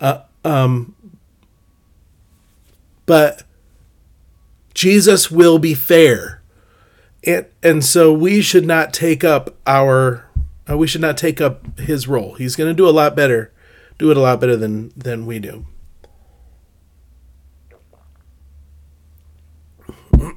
[0.00, 0.94] uh, um,
[3.06, 3.44] but
[4.74, 6.42] jesus will be fair
[7.24, 10.30] and and so we should not take up our
[10.70, 12.34] uh, we should not take up his role.
[12.34, 13.52] He's going to do a lot better,
[13.98, 15.66] do it a lot better than than we do.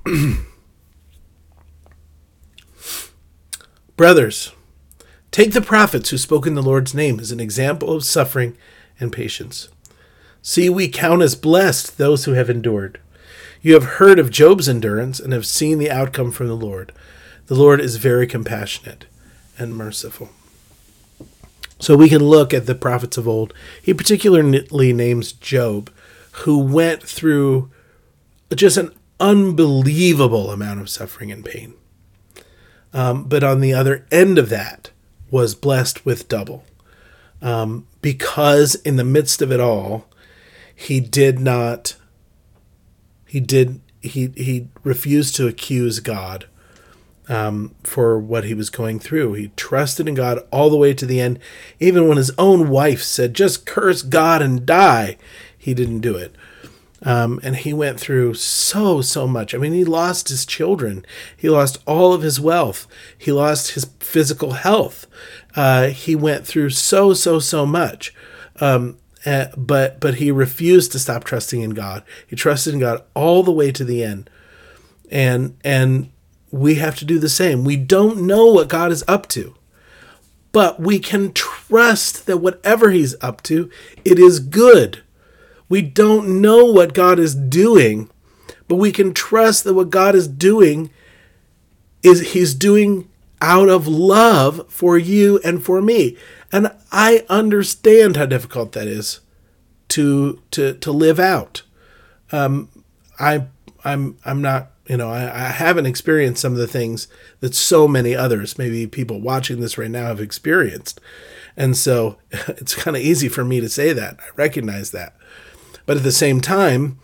[4.04, 4.52] Brothers,
[5.32, 8.58] take the prophets who spoke in the Lord's name as an example of suffering
[9.00, 9.70] and patience.
[10.42, 13.00] See, we count as blessed those who have endured.
[13.62, 16.92] You have heard of Job's endurance and have seen the outcome from the Lord.
[17.46, 19.06] The Lord is very compassionate
[19.58, 20.32] and merciful.
[21.80, 23.54] So we can look at the prophets of old.
[23.82, 25.90] He particularly names Job,
[26.44, 27.72] who went through
[28.54, 28.92] just an
[29.22, 31.76] unbelievable amount of suffering and pain.
[32.94, 34.92] Um, but on the other end of that
[35.32, 36.64] was blessed with double.
[37.42, 40.06] Um, because in the midst of it all,
[40.76, 41.96] he did not
[43.26, 46.46] he did he he refused to accuse God
[47.28, 49.34] um, for what he was going through.
[49.34, 51.40] He trusted in God all the way to the end,
[51.80, 55.18] even when his own wife said, "Just curse God and die."
[55.58, 56.36] He didn't do it.
[57.06, 59.54] Um, and he went through so so much.
[59.54, 61.06] I mean, he lost his children.
[61.36, 62.88] He lost all of his wealth.
[63.18, 65.06] He lost his physical health.
[65.56, 68.14] Uh, he went through so so so much.
[68.62, 72.04] Um, uh, but but he refused to stop trusting in God.
[72.26, 74.30] He trusted in God all the way to the end.
[75.12, 76.10] And and
[76.52, 77.66] we have to do the same.
[77.66, 79.56] We don't know what God is up to.
[80.54, 83.72] But we can trust that whatever he's up to,
[84.06, 85.03] it is good.
[85.74, 88.08] We don't know what God is doing,
[88.68, 90.92] but we can trust that what God is doing
[92.04, 93.10] is he's doing
[93.42, 96.16] out of love for you and for me.
[96.52, 99.22] And I understand how difficult that is
[99.88, 101.64] to to to live out.
[102.32, 102.70] Um,
[103.20, 103.48] I
[103.84, 107.08] I'm I'm not you know I, I haven't experienced some of the things
[107.40, 111.02] that so many others, maybe people watching this right now, have experienced,
[111.58, 114.20] and so it's kind of easy for me to say that.
[114.20, 115.16] I recognize that,
[115.86, 117.00] but at the same time,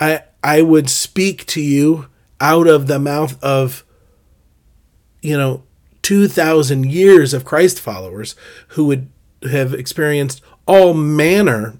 [0.00, 2.06] I I would speak to you
[2.40, 3.84] out of the mouth of
[5.22, 5.62] you know
[6.02, 8.34] 2,000 years of Christ followers
[8.68, 9.10] who would
[9.42, 11.74] have experienced all manner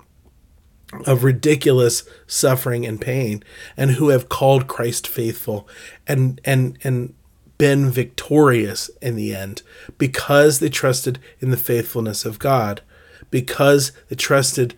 [1.06, 3.42] of ridiculous suffering and pain
[3.76, 5.68] and who have called Christ faithful
[6.06, 7.14] and and and
[7.58, 9.62] been victorious in the end
[9.98, 12.82] because they trusted in the faithfulness of God
[13.30, 14.76] because they trusted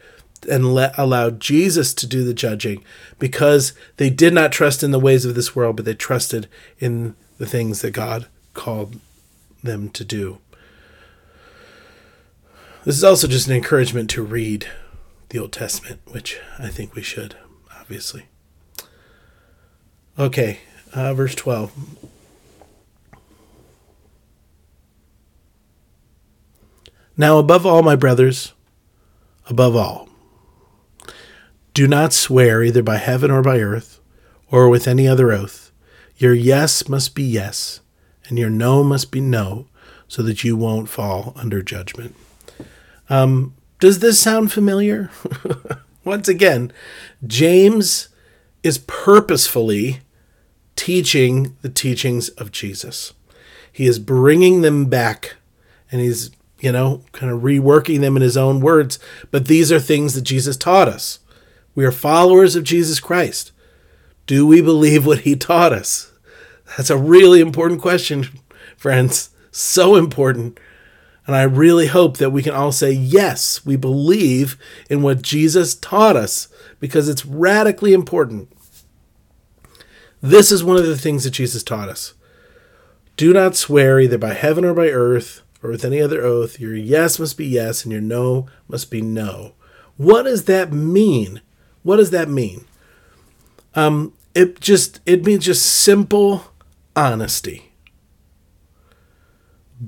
[0.48, 2.82] and let allowed Jesus to do the judging
[3.18, 7.14] because they did not trust in the ways of this world but they trusted in
[7.38, 9.00] the things that God called
[9.62, 10.38] them to do.
[12.84, 14.66] This is also just an encouragement to read
[15.30, 17.36] the Old Testament, which I think we should,
[17.78, 18.26] obviously.
[20.18, 20.60] Okay,
[20.92, 21.72] uh, verse 12.
[27.16, 28.52] Now, above all, my brothers,
[29.46, 30.09] above all,
[31.74, 34.00] do not swear either by heaven or by earth,
[34.50, 35.70] or with any other oath.
[36.16, 37.80] Your yes must be yes,
[38.28, 39.66] and your no must be no,
[40.08, 42.14] so that you won't fall under judgment.
[43.08, 45.10] Um, does this sound familiar?
[46.04, 46.72] Once again,
[47.26, 48.08] James
[48.62, 50.00] is purposefully
[50.76, 53.12] teaching the teachings of Jesus.
[53.72, 55.36] He is bringing them back
[55.92, 58.98] and he's, you know, kind of reworking them in his own words.
[59.30, 61.18] But these are things that Jesus taught us.
[61.74, 63.52] We are followers of Jesus Christ.
[64.26, 66.12] Do we believe what he taught us?
[66.76, 68.28] That's a really important question,
[68.76, 69.30] friends.
[69.50, 70.58] So important.
[71.26, 74.56] And I really hope that we can all say, yes, we believe
[74.88, 76.48] in what Jesus taught us
[76.80, 78.50] because it's radically important.
[80.20, 82.14] This is one of the things that Jesus taught us.
[83.16, 86.58] Do not swear either by heaven or by earth or with any other oath.
[86.58, 89.54] Your yes must be yes and your no must be no.
[89.96, 91.42] What does that mean?
[91.82, 92.64] What does that mean?
[93.74, 96.44] Um, it just it means just simple
[96.94, 97.72] honesty.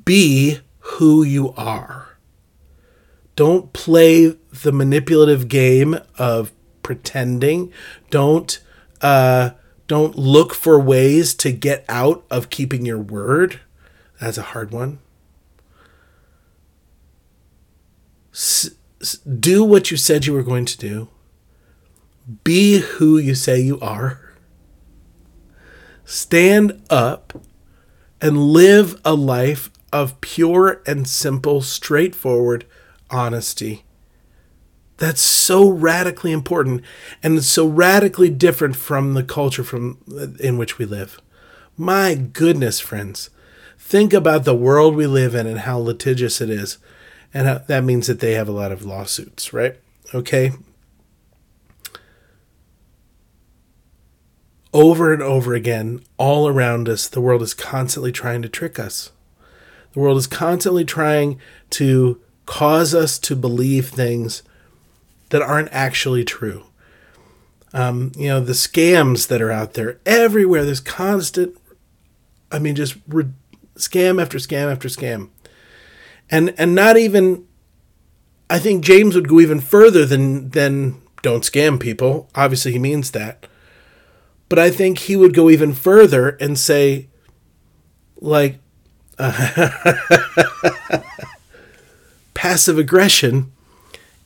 [0.05, 2.17] Be who you are.
[3.37, 7.73] Don't play the manipulative game of pretending.
[8.11, 8.61] Don't
[9.01, 9.51] uh,
[9.87, 13.61] don't look for ways to get out of keeping your word.
[14.21, 15.01] That's a hard one.
[18.33, 18.71] S-
[19.39, 21.09] do what you said you were going to do.
[22.45, 24.21] Be who you say you are.
[26.05, 27.43] Stand up
[28.21, 32.65] and live a life of pure and simple, straightforward
[33.11, 33.85] honesty.
[34.99, 36.83] That's so radically important
[37.23, 39.99] and so radically different from the culture from
[40.39, 41.21] in which we live.
[41.77, 43.31] My goodness, friends.
[43.79, 46.79] Think about the world we live in and how litigious it is.
[47.35, 49.77] And that means that they have a lot of lawsuits, right?
[50.15, 50.53] Okay?
[54.73, 59.13] Over and over again, all around us, the world is constantly trying to trick us.
[59.93, 61.39] The world is constantly trying
[61.71, 64.43] to cause us to believe things
[65.29, 66.65] that aren't actually true.
[67.75, 71.57] Um, you know, the scams that are out there everywhere, there's constant,
[72.51, 73.27] I mean, just re-
[73.77, 75.31] scam after scam after scam.
[76.31, 77.47] And, and not even,
[78.49, 82.29] I think James would go even further than, than don't scam people.
[82.35, 83.47] Obviously, he means that.
[84.53, 87.09] But I think he would go even further and say,
[88.21, 88.59] like,
[92.35, 93.51] passive aggression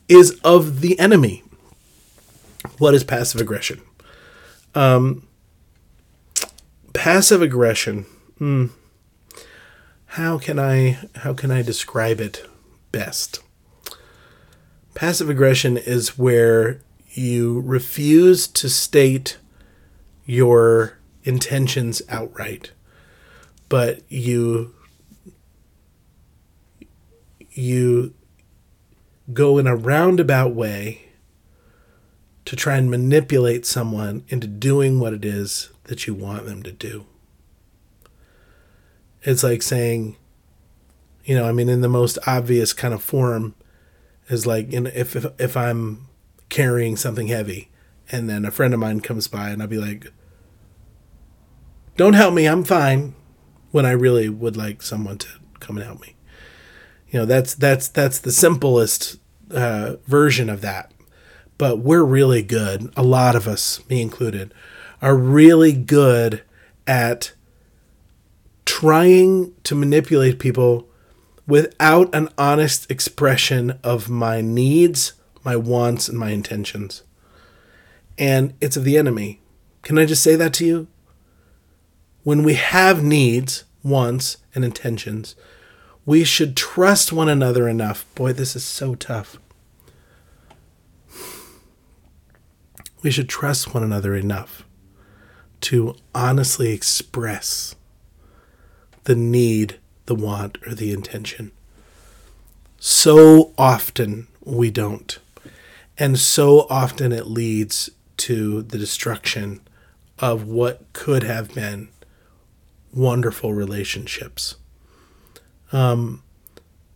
[0.09, 1.45] is of the enemy.
[2.79, 3.83] What is passive aggression?
[4.75, 5.29] Um,
[6.93, 8.07] passive aggression.
[8.39, 8.67] Hmm,
[10.07, 12.45] how can I how can I describe it
[12.91, 13.45] best?
[14.93, 16.81] Passive aggression is where
[17.13, 19.39] you refuse to state
[20.27, 22.73] your intentions outright,
[23.69, 24.75] but you
[27.53, 28.13] you
[29.33, 31.03] go in a roundabout way
[32.45, 36.71] to try and manipulate someone into doing what it is that you want them to
[36.71, 37.07] do.
[39.23, 40.17] It's like saying,
[41.25, 43.55] you know, I mean, in the most obvious kind of form,
[44.29, 46.09] is like, you know, if, if if I'm
[46.49, 47.71] carrying something heavy,
[48.13, 50.13] and then a friend of mine comes by, and I'll be like,
[51.97, 53.15] "Don't help me, I'm fine,"
[53.71, 55.29] when I really would like someone to
[55.61, 56.15] come and help me.
[57.11, 59.17] You know, that's that's that's the simplest
[59.51, 60.93] uh, version of that
[61.59, 64.53] but we're really good, a lot of us, me included,
[65.01, 66.43] are really good
[66.87, 67.33] at
[68.65, 70.89] trying to manipulate people
[71.47, 77.03] without an honest expression of my needs, my wants, and my intentions.
[78.19, 79.41] And it's of the enemy.
[79.83, 80.89] Can I just say that to you?
[82.27, 85.37] When we have needs, wants, and intentions,
[86.05, 88.05] we should trust one another enough.
[88.17, 89.39] Boy, this is so tough
[93.07, 94.65] we should trust one another enough
[95.61, 97.77] to honestly express
[99.05, 101.53] the need, the want, or the intention.
[102.81, 105.21] So often we don't.
[105.97, 109.61] And so often it leads to the destruction
[110.19, 111.91] of what could have been
[112.97, 114.57] wonderful relationships.
[115.73, 116.23] Um,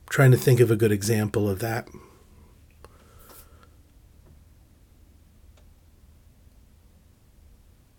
[0.09, 1.88] trying to think of a good example of that.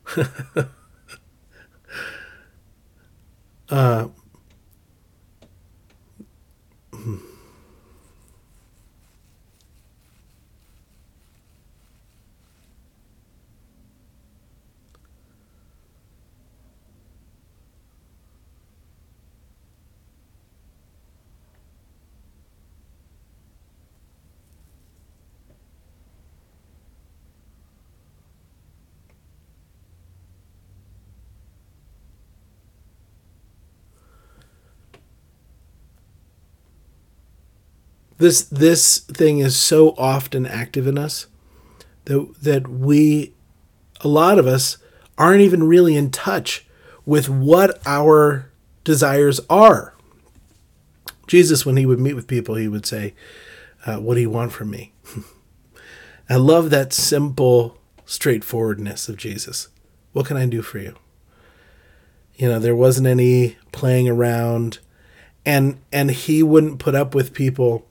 [3.70, 4.08] uh,
[6.94, 7.32] hmm.
[38.22, 41.28] This this thing is so often active in us
[42.06, 43.34] that that we
[44.02, 44.78] a lot of us
[45.18, 46.66] aren't even really in touch
[47.06, 48.52] with what our
[48.84, 49.96] desires are.
[51.28, 53.14] Jesus, when he would meet with people, he would say,
[53.86, 54.94] uh, What do you want from me?
[56.30, 59.68] I love that simple straightforwardness of Jesus.
[60.14, 60.96] What can I do for you?
[62.36, 64.80] You know, there wasn't any playing around
[65.46, 67.88] and and he wouldn't put up with people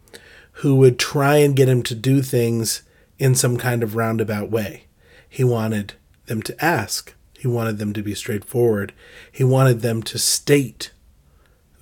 [0.52, 2.82] who would try and get him to do things
[3.18, 4.84] in some kind of roundabout way.
[5.28, 5.94] He wanted
[6.26, 8.92] them to ask, he wanted them to be straightforward,
[9.30, 10.92] he wanted them to state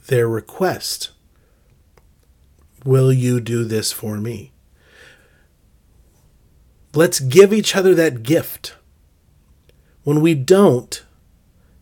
[0.07, 1.11] their request
[2.85, 4.53] Will you do this for me?
[6.95, 8.77] Let's give each other that gift.
[10.05, 11.03] When we don't,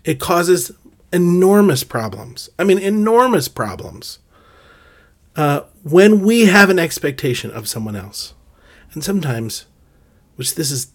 [0.04, 0.72] it causes
[1.12, 2.48] enormous problems.
[2.58, 4.18] I mean, enormous problems.
[5.36, 8.34] Uh, when we have an expectation of someone else,
[8.92, 9.66] and sometimes,
[10.36, 10.90] which this is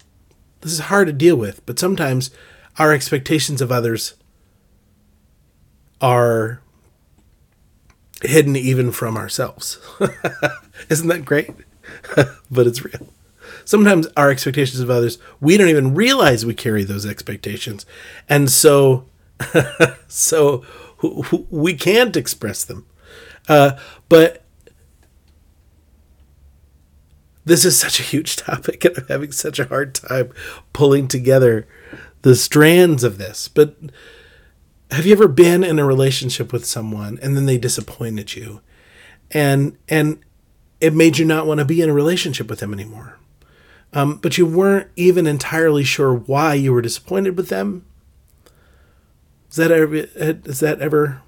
[0.60, 2.30] this is hard to deal with, but sometimes
[2.78, 4.14] our expectations of others
[6.00, 6.60] are
[8.22, 9.78] hidden even from ourselves.
[10.88, 11.50] Isn't that great?
[12.50, 13.08] but it's real.
[13.64, 17.86] Sometimes our expectations of others, we don't even realize we carry those expectations.
[18.28, 19.06] And so
[20.08, 20.64] so
[21.50, 22.86] we can't express them.
[23.48, 23.72] Uh,
[24.08, 24.44] but
[27.44, 30.32] this is such a huge topic, and I'm having such a hard time
[30.72, 31.66] pulling together
[32.22, 33.48] the strands of this.
[33.48, 33.76] But
[34.90, 38.60] have you ever been in a relationship with someone and then they disappointed you,
[39.30, 40.18] and and
[40.80, 43.18] it made you not want to be in a relationship with them anymore?
[43.94, 47.84] Um, but you weren't even entirely sure why you were disappointed with them.
[49.48, 51.20] Has that ever has that ever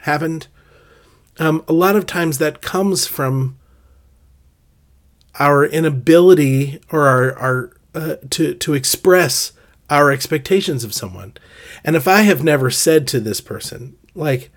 [0.00, 0.48] happened?
[1.38, 3.58] Um, a lot of times that comes from
[5.38, 9.52] our inability or our, our uh, to to express
[9.88, 11.34] our expectations of someone.
[11.84, 14.50] And if I have never said to this person, like,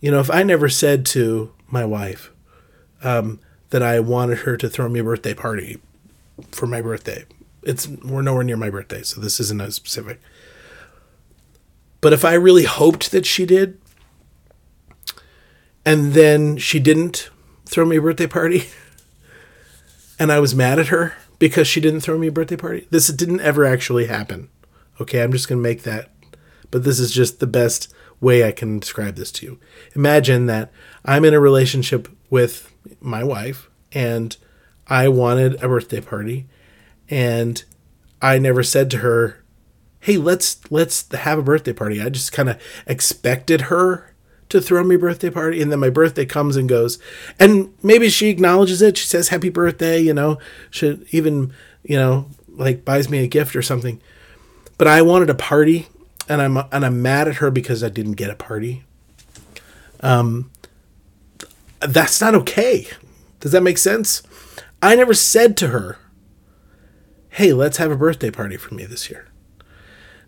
[0.00, 2.30] you know, if I never said to my wife
[3.02, 3.40] um,
[3.70, 5.78] that I wanted her to throw me a birthday party
[6.50, 7.24] for my birthday,
[7.62, 10.20] It's we're nowhere near my birthday, so this isn't as specific.
[12.00, 13.78] But if I really hoped that she did,
[15.88, 17.30] and then she didn't
[17.64, 18.64] throw me a birthday party,
[20.18, 23.08] and I was mad at her because she didn't throw me a birthday party, this
[23.08, 24.50] didn't ever actually happen.
[25.00, 26.10] Okay, I'm just going to make that,
[26.70, 29.58] but this is just the best way I can describe this to you.
[29.96, 30.70] Imagine that
[31.06, 32.70] I'm in a relationship with
[33.00, 34.36] my wife and
[34.88, 36.48] I wanted a birthday party
[37.08, 37.64] and
[38.20, 39.42] I never said to her,
[40.00, 44.07] "Hey, let's let's have a birthday party." I just kind of expected her
[44.48, 46.98] to throw me a birthday party and then my birthday comes and goes.
[47.38, 48.96] And maybe she acknowledges it.
[48.96, 50.38] She says happy birthday, you know,
[50.70, 54.00] should even, you know, like buys me a gift or something.
[54.76, 55.88] But I wanted a party
[56.28, 58.84] and I'm and I'm mad at her because I didn't get a party.
[60.00, 60.50] Um
[61.80, 62.86] that's not okay.
[63.40, 64.22] Does that make sense?
[64.82, 65.98] I never said to her,
[67.30, 69.26] "Hey, let's have a birthday party for me this year."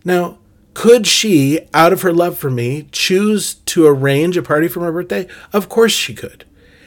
[0.04, 0.38] Now,
[0.74, 4.90] could she, out of her love for me, choose to arrange a party for my
[4.90, 5.26] birthday?
[5.52, 6.44] Of course she could.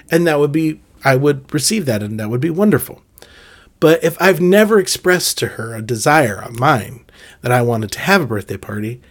[0.09, 3.01] And that would be I would receive that and that would be wonderful.
[3.79, 7.05] But if I've never expressed to her a desire of mine
[7.41, 9.01] that I wanted to have a birthday party,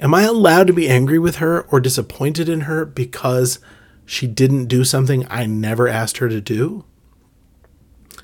[0.00, 3.58] am I allowed to be angry with her or disappointed in her because
[4.06, 6.86] she didn't do something I never asked her to do?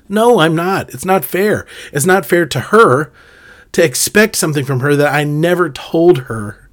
[0.09, 0.91] No, I'm not.
[0.93, 1.67] It's not fair.
[1.93, 3.11] It's not fair to her
[3.75, 6.69] to expect something from her that I never told her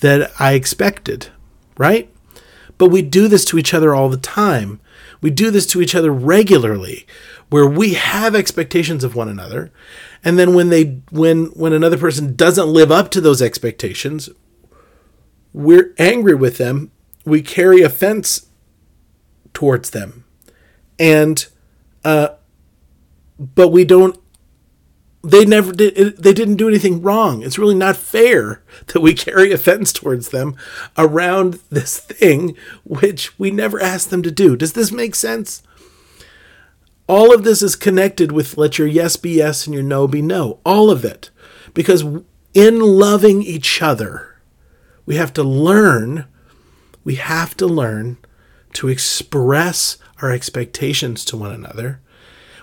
[0.00, 1.28] that I expected,
[1.76, 2.10] right?
[2.78, 4.80] But we do this to each other all the time.
[5.20, 7.06] We do this to each other regularly
[7.50, 9.70] where we have expectations of one another
[10.24, 14.30] and then when they when when another person doesn't live up to those expectations
[15.52, 16.90] we're angry with them
[17.26, 18.46] we carry offense
[19.52, 20.24] towards them
[20.98, 21.48] and
[22.04, 22.28] uh
[23.38, 24.18] but we don't
[25.30, 29.52] they never did they didn't do anything wrong it's really not fair that we carry
[29.52, 30.56] offense towards them
[30.96, 35.62] around this thing which we never asked them to do does this make sense
[37.08, 40.22] all of this is connected with let your yes be yes and your no be
[40.22, 40.58] no.
[40.64, 41.30] All of it.
[41.72, 42.04] Because
[42.54, 44.40] in loving each other,
[45.04, 46.26] we have to learn,
[47.04, 48.18] we have to learn
[48.74, 52.00] to express our expectations to one another.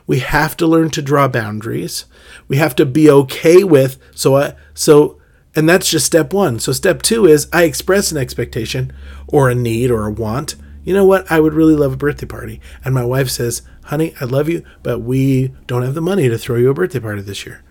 [0.06, 2.06] We have to learn to draw boundaries.
[2.48, 5.20] We have to be okay with so I so
[5.56, 6.60] and that's just step 1.
[6.60, 8.92] So step 2 is I express an expectation
[9.28, 10.56] or a need or a want.
[10.84, 11.32] You know what?
[11.32, 12.60] I would really love a birthday party.
[12.84, 16.38] And my wife says, honey, I love you, but we don't have the money to
[16.38, 17.64] throw you a birthday party this year.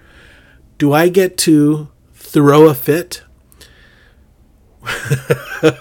[0.79, 3.23] Do I get to throw a fit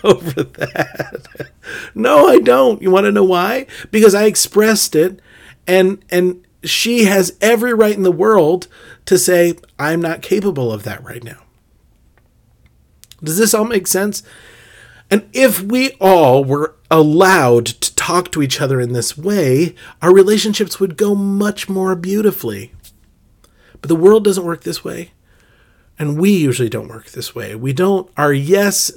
[0.04, 1.52] over that?
[1.96, 2.82] no, I don't.
[2.82, 3.68] You want to know why?
[3.92, 5.22] Because I expressed it
[5.68, 8.68] and and she has every right in the world
[9.06, 11.44] to say I'm not capable of that right now.
[13.24, 14.24] Does this all make sense?
[15.10, 20.14] And if we all were allowed to talk to each other in this way, our
[20.14, 22.74] relationships would go much more beautifully.
[23.82, 25.12] But the world doesn't work this way.
[26.00, 27.56] And we usually don't work this way.
[27.56, 28.92] We don't, our yes,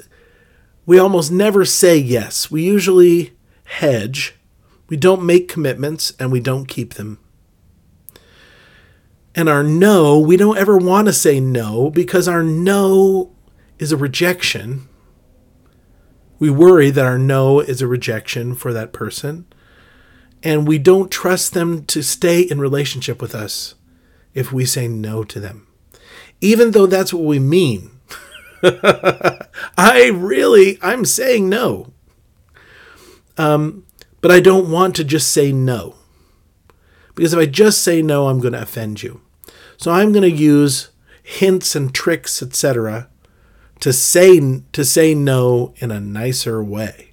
[0.86, 2.50] we almost never say yes.
[2.50, 3.34] We usually
[3.64, 4.34] hedge.
[4.88, 7.18] We don't make commitments and we don't keep them.
[9.34, 13.32] And our no, we don't ever want to say no because our no
[13.78, 14.88] is a rejection
[16.38, 19.46] we worry that our no is a rejection for that person,
[20.42, 23.76] and we don't trust them to stay in relationship with us
[24.34, 25.66] if we say no to them.
[26.40, 27.92] Even though that's what we mean.
[28.62, 31.92] I really, I'm saying no.
[33.38, 33.86] Um,
[34.20, 35.94] but I don't want to just say no.
[37.14, 39.22] Because if I just say no, I'm going to offend you.
[39.84, 40.88] So I'm going to use
[41.22, 43.06] hints and tricks, etc.,
[43.80, 44.40] to say
[44.72, 47.12] to say no in a nicer way.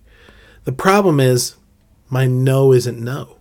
[0.64, 1.56] The problem is
[2.10, 3.40] my no isn't no.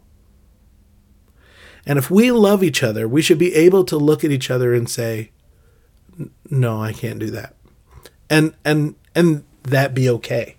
[1.87, 4.75] And if we love each other, we should be able to look at each other
[4.75, 5.31] and say,
[6.51, 7.55] "No, I can't do that."
[8.29, 10.57] And and and that be okay.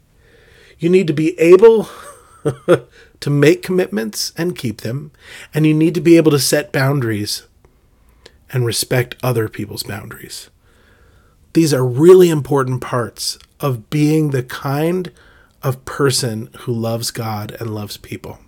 [0.80, 1.90] You need to be able
[3.20, 5.12] to make commitments and keep them,
[5.54, 7.44] and you need to be able to set boundaries
[8.52, 10.50] and respect other people's boundaries.
[11.54, 15.12] These are really important parts of being the kind
[15.64, 18.40] of person who loves God and loves people.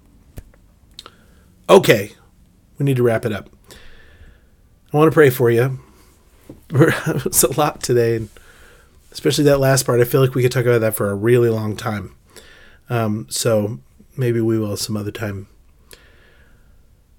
[1.70, 2.12] Okay,
[2.78, 3.49] we need to wrap it up.
[4.91, 5.80] I want to pray for you.
[6.70, 8.28] it's a lot today,
[9.12, 9.99] especially that last part.
[9.99, 12.16] I feel like we could talk about that for a really long time.
[12.89, 13.80] Um, so
[14.18, 15.47] maybe we will some other time.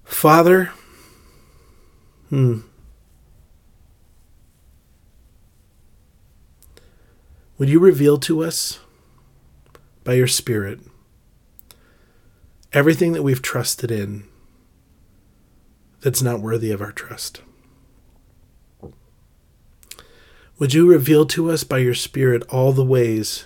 [0.03, 0.71] Father,
[2.29, 2.59] hmm,
[7.57, 8.79] Would you reveal to us
[10.03, 10.79] by your Spirit
[12.73, 14.25] everything that we've trusted in
[16.01, 17.41] that's not worthy of our trust?
[20.59, 23.45] Would you reveal to us by your Spirit all the ways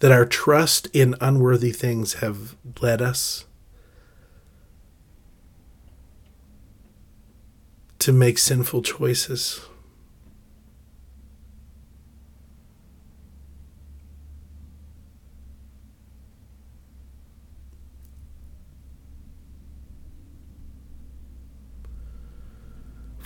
[0.00, 3.44] that our trust in unworthy things have led us
[8.00, 9.60] to make sinful choices?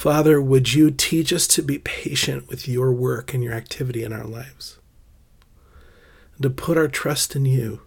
[0.00, 4.14] Father, would you teach us to be patient with your work and your activity in
[4.14, 4.78] our lives?
[6.36, 7.82] And to put our trust in you.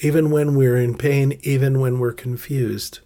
[0.00, 2.98] Even when we're in pain, even when we're confused.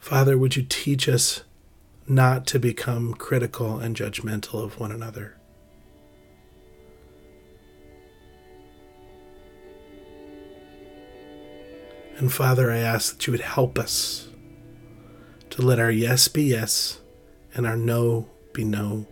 [0.00, 1.44] Father, would you teach us
[2.08, 5.35] not to become critical and judgmental of one another.
[12.16, 14.28] And Father, I ask that you would help us
[15.50, 17.00] to let our yes be yes
[17.54, 19.06] and our no be no.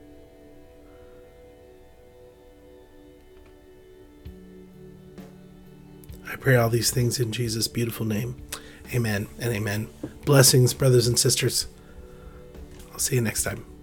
[6.30, 8.36] I pray all these things in Jesus' beautiful name.
[8.92, 9.88] Amen and amen.
[10.24, 11.66] Blessings, brothers and sisters.
[12.92, 13.73] I'll see you next time.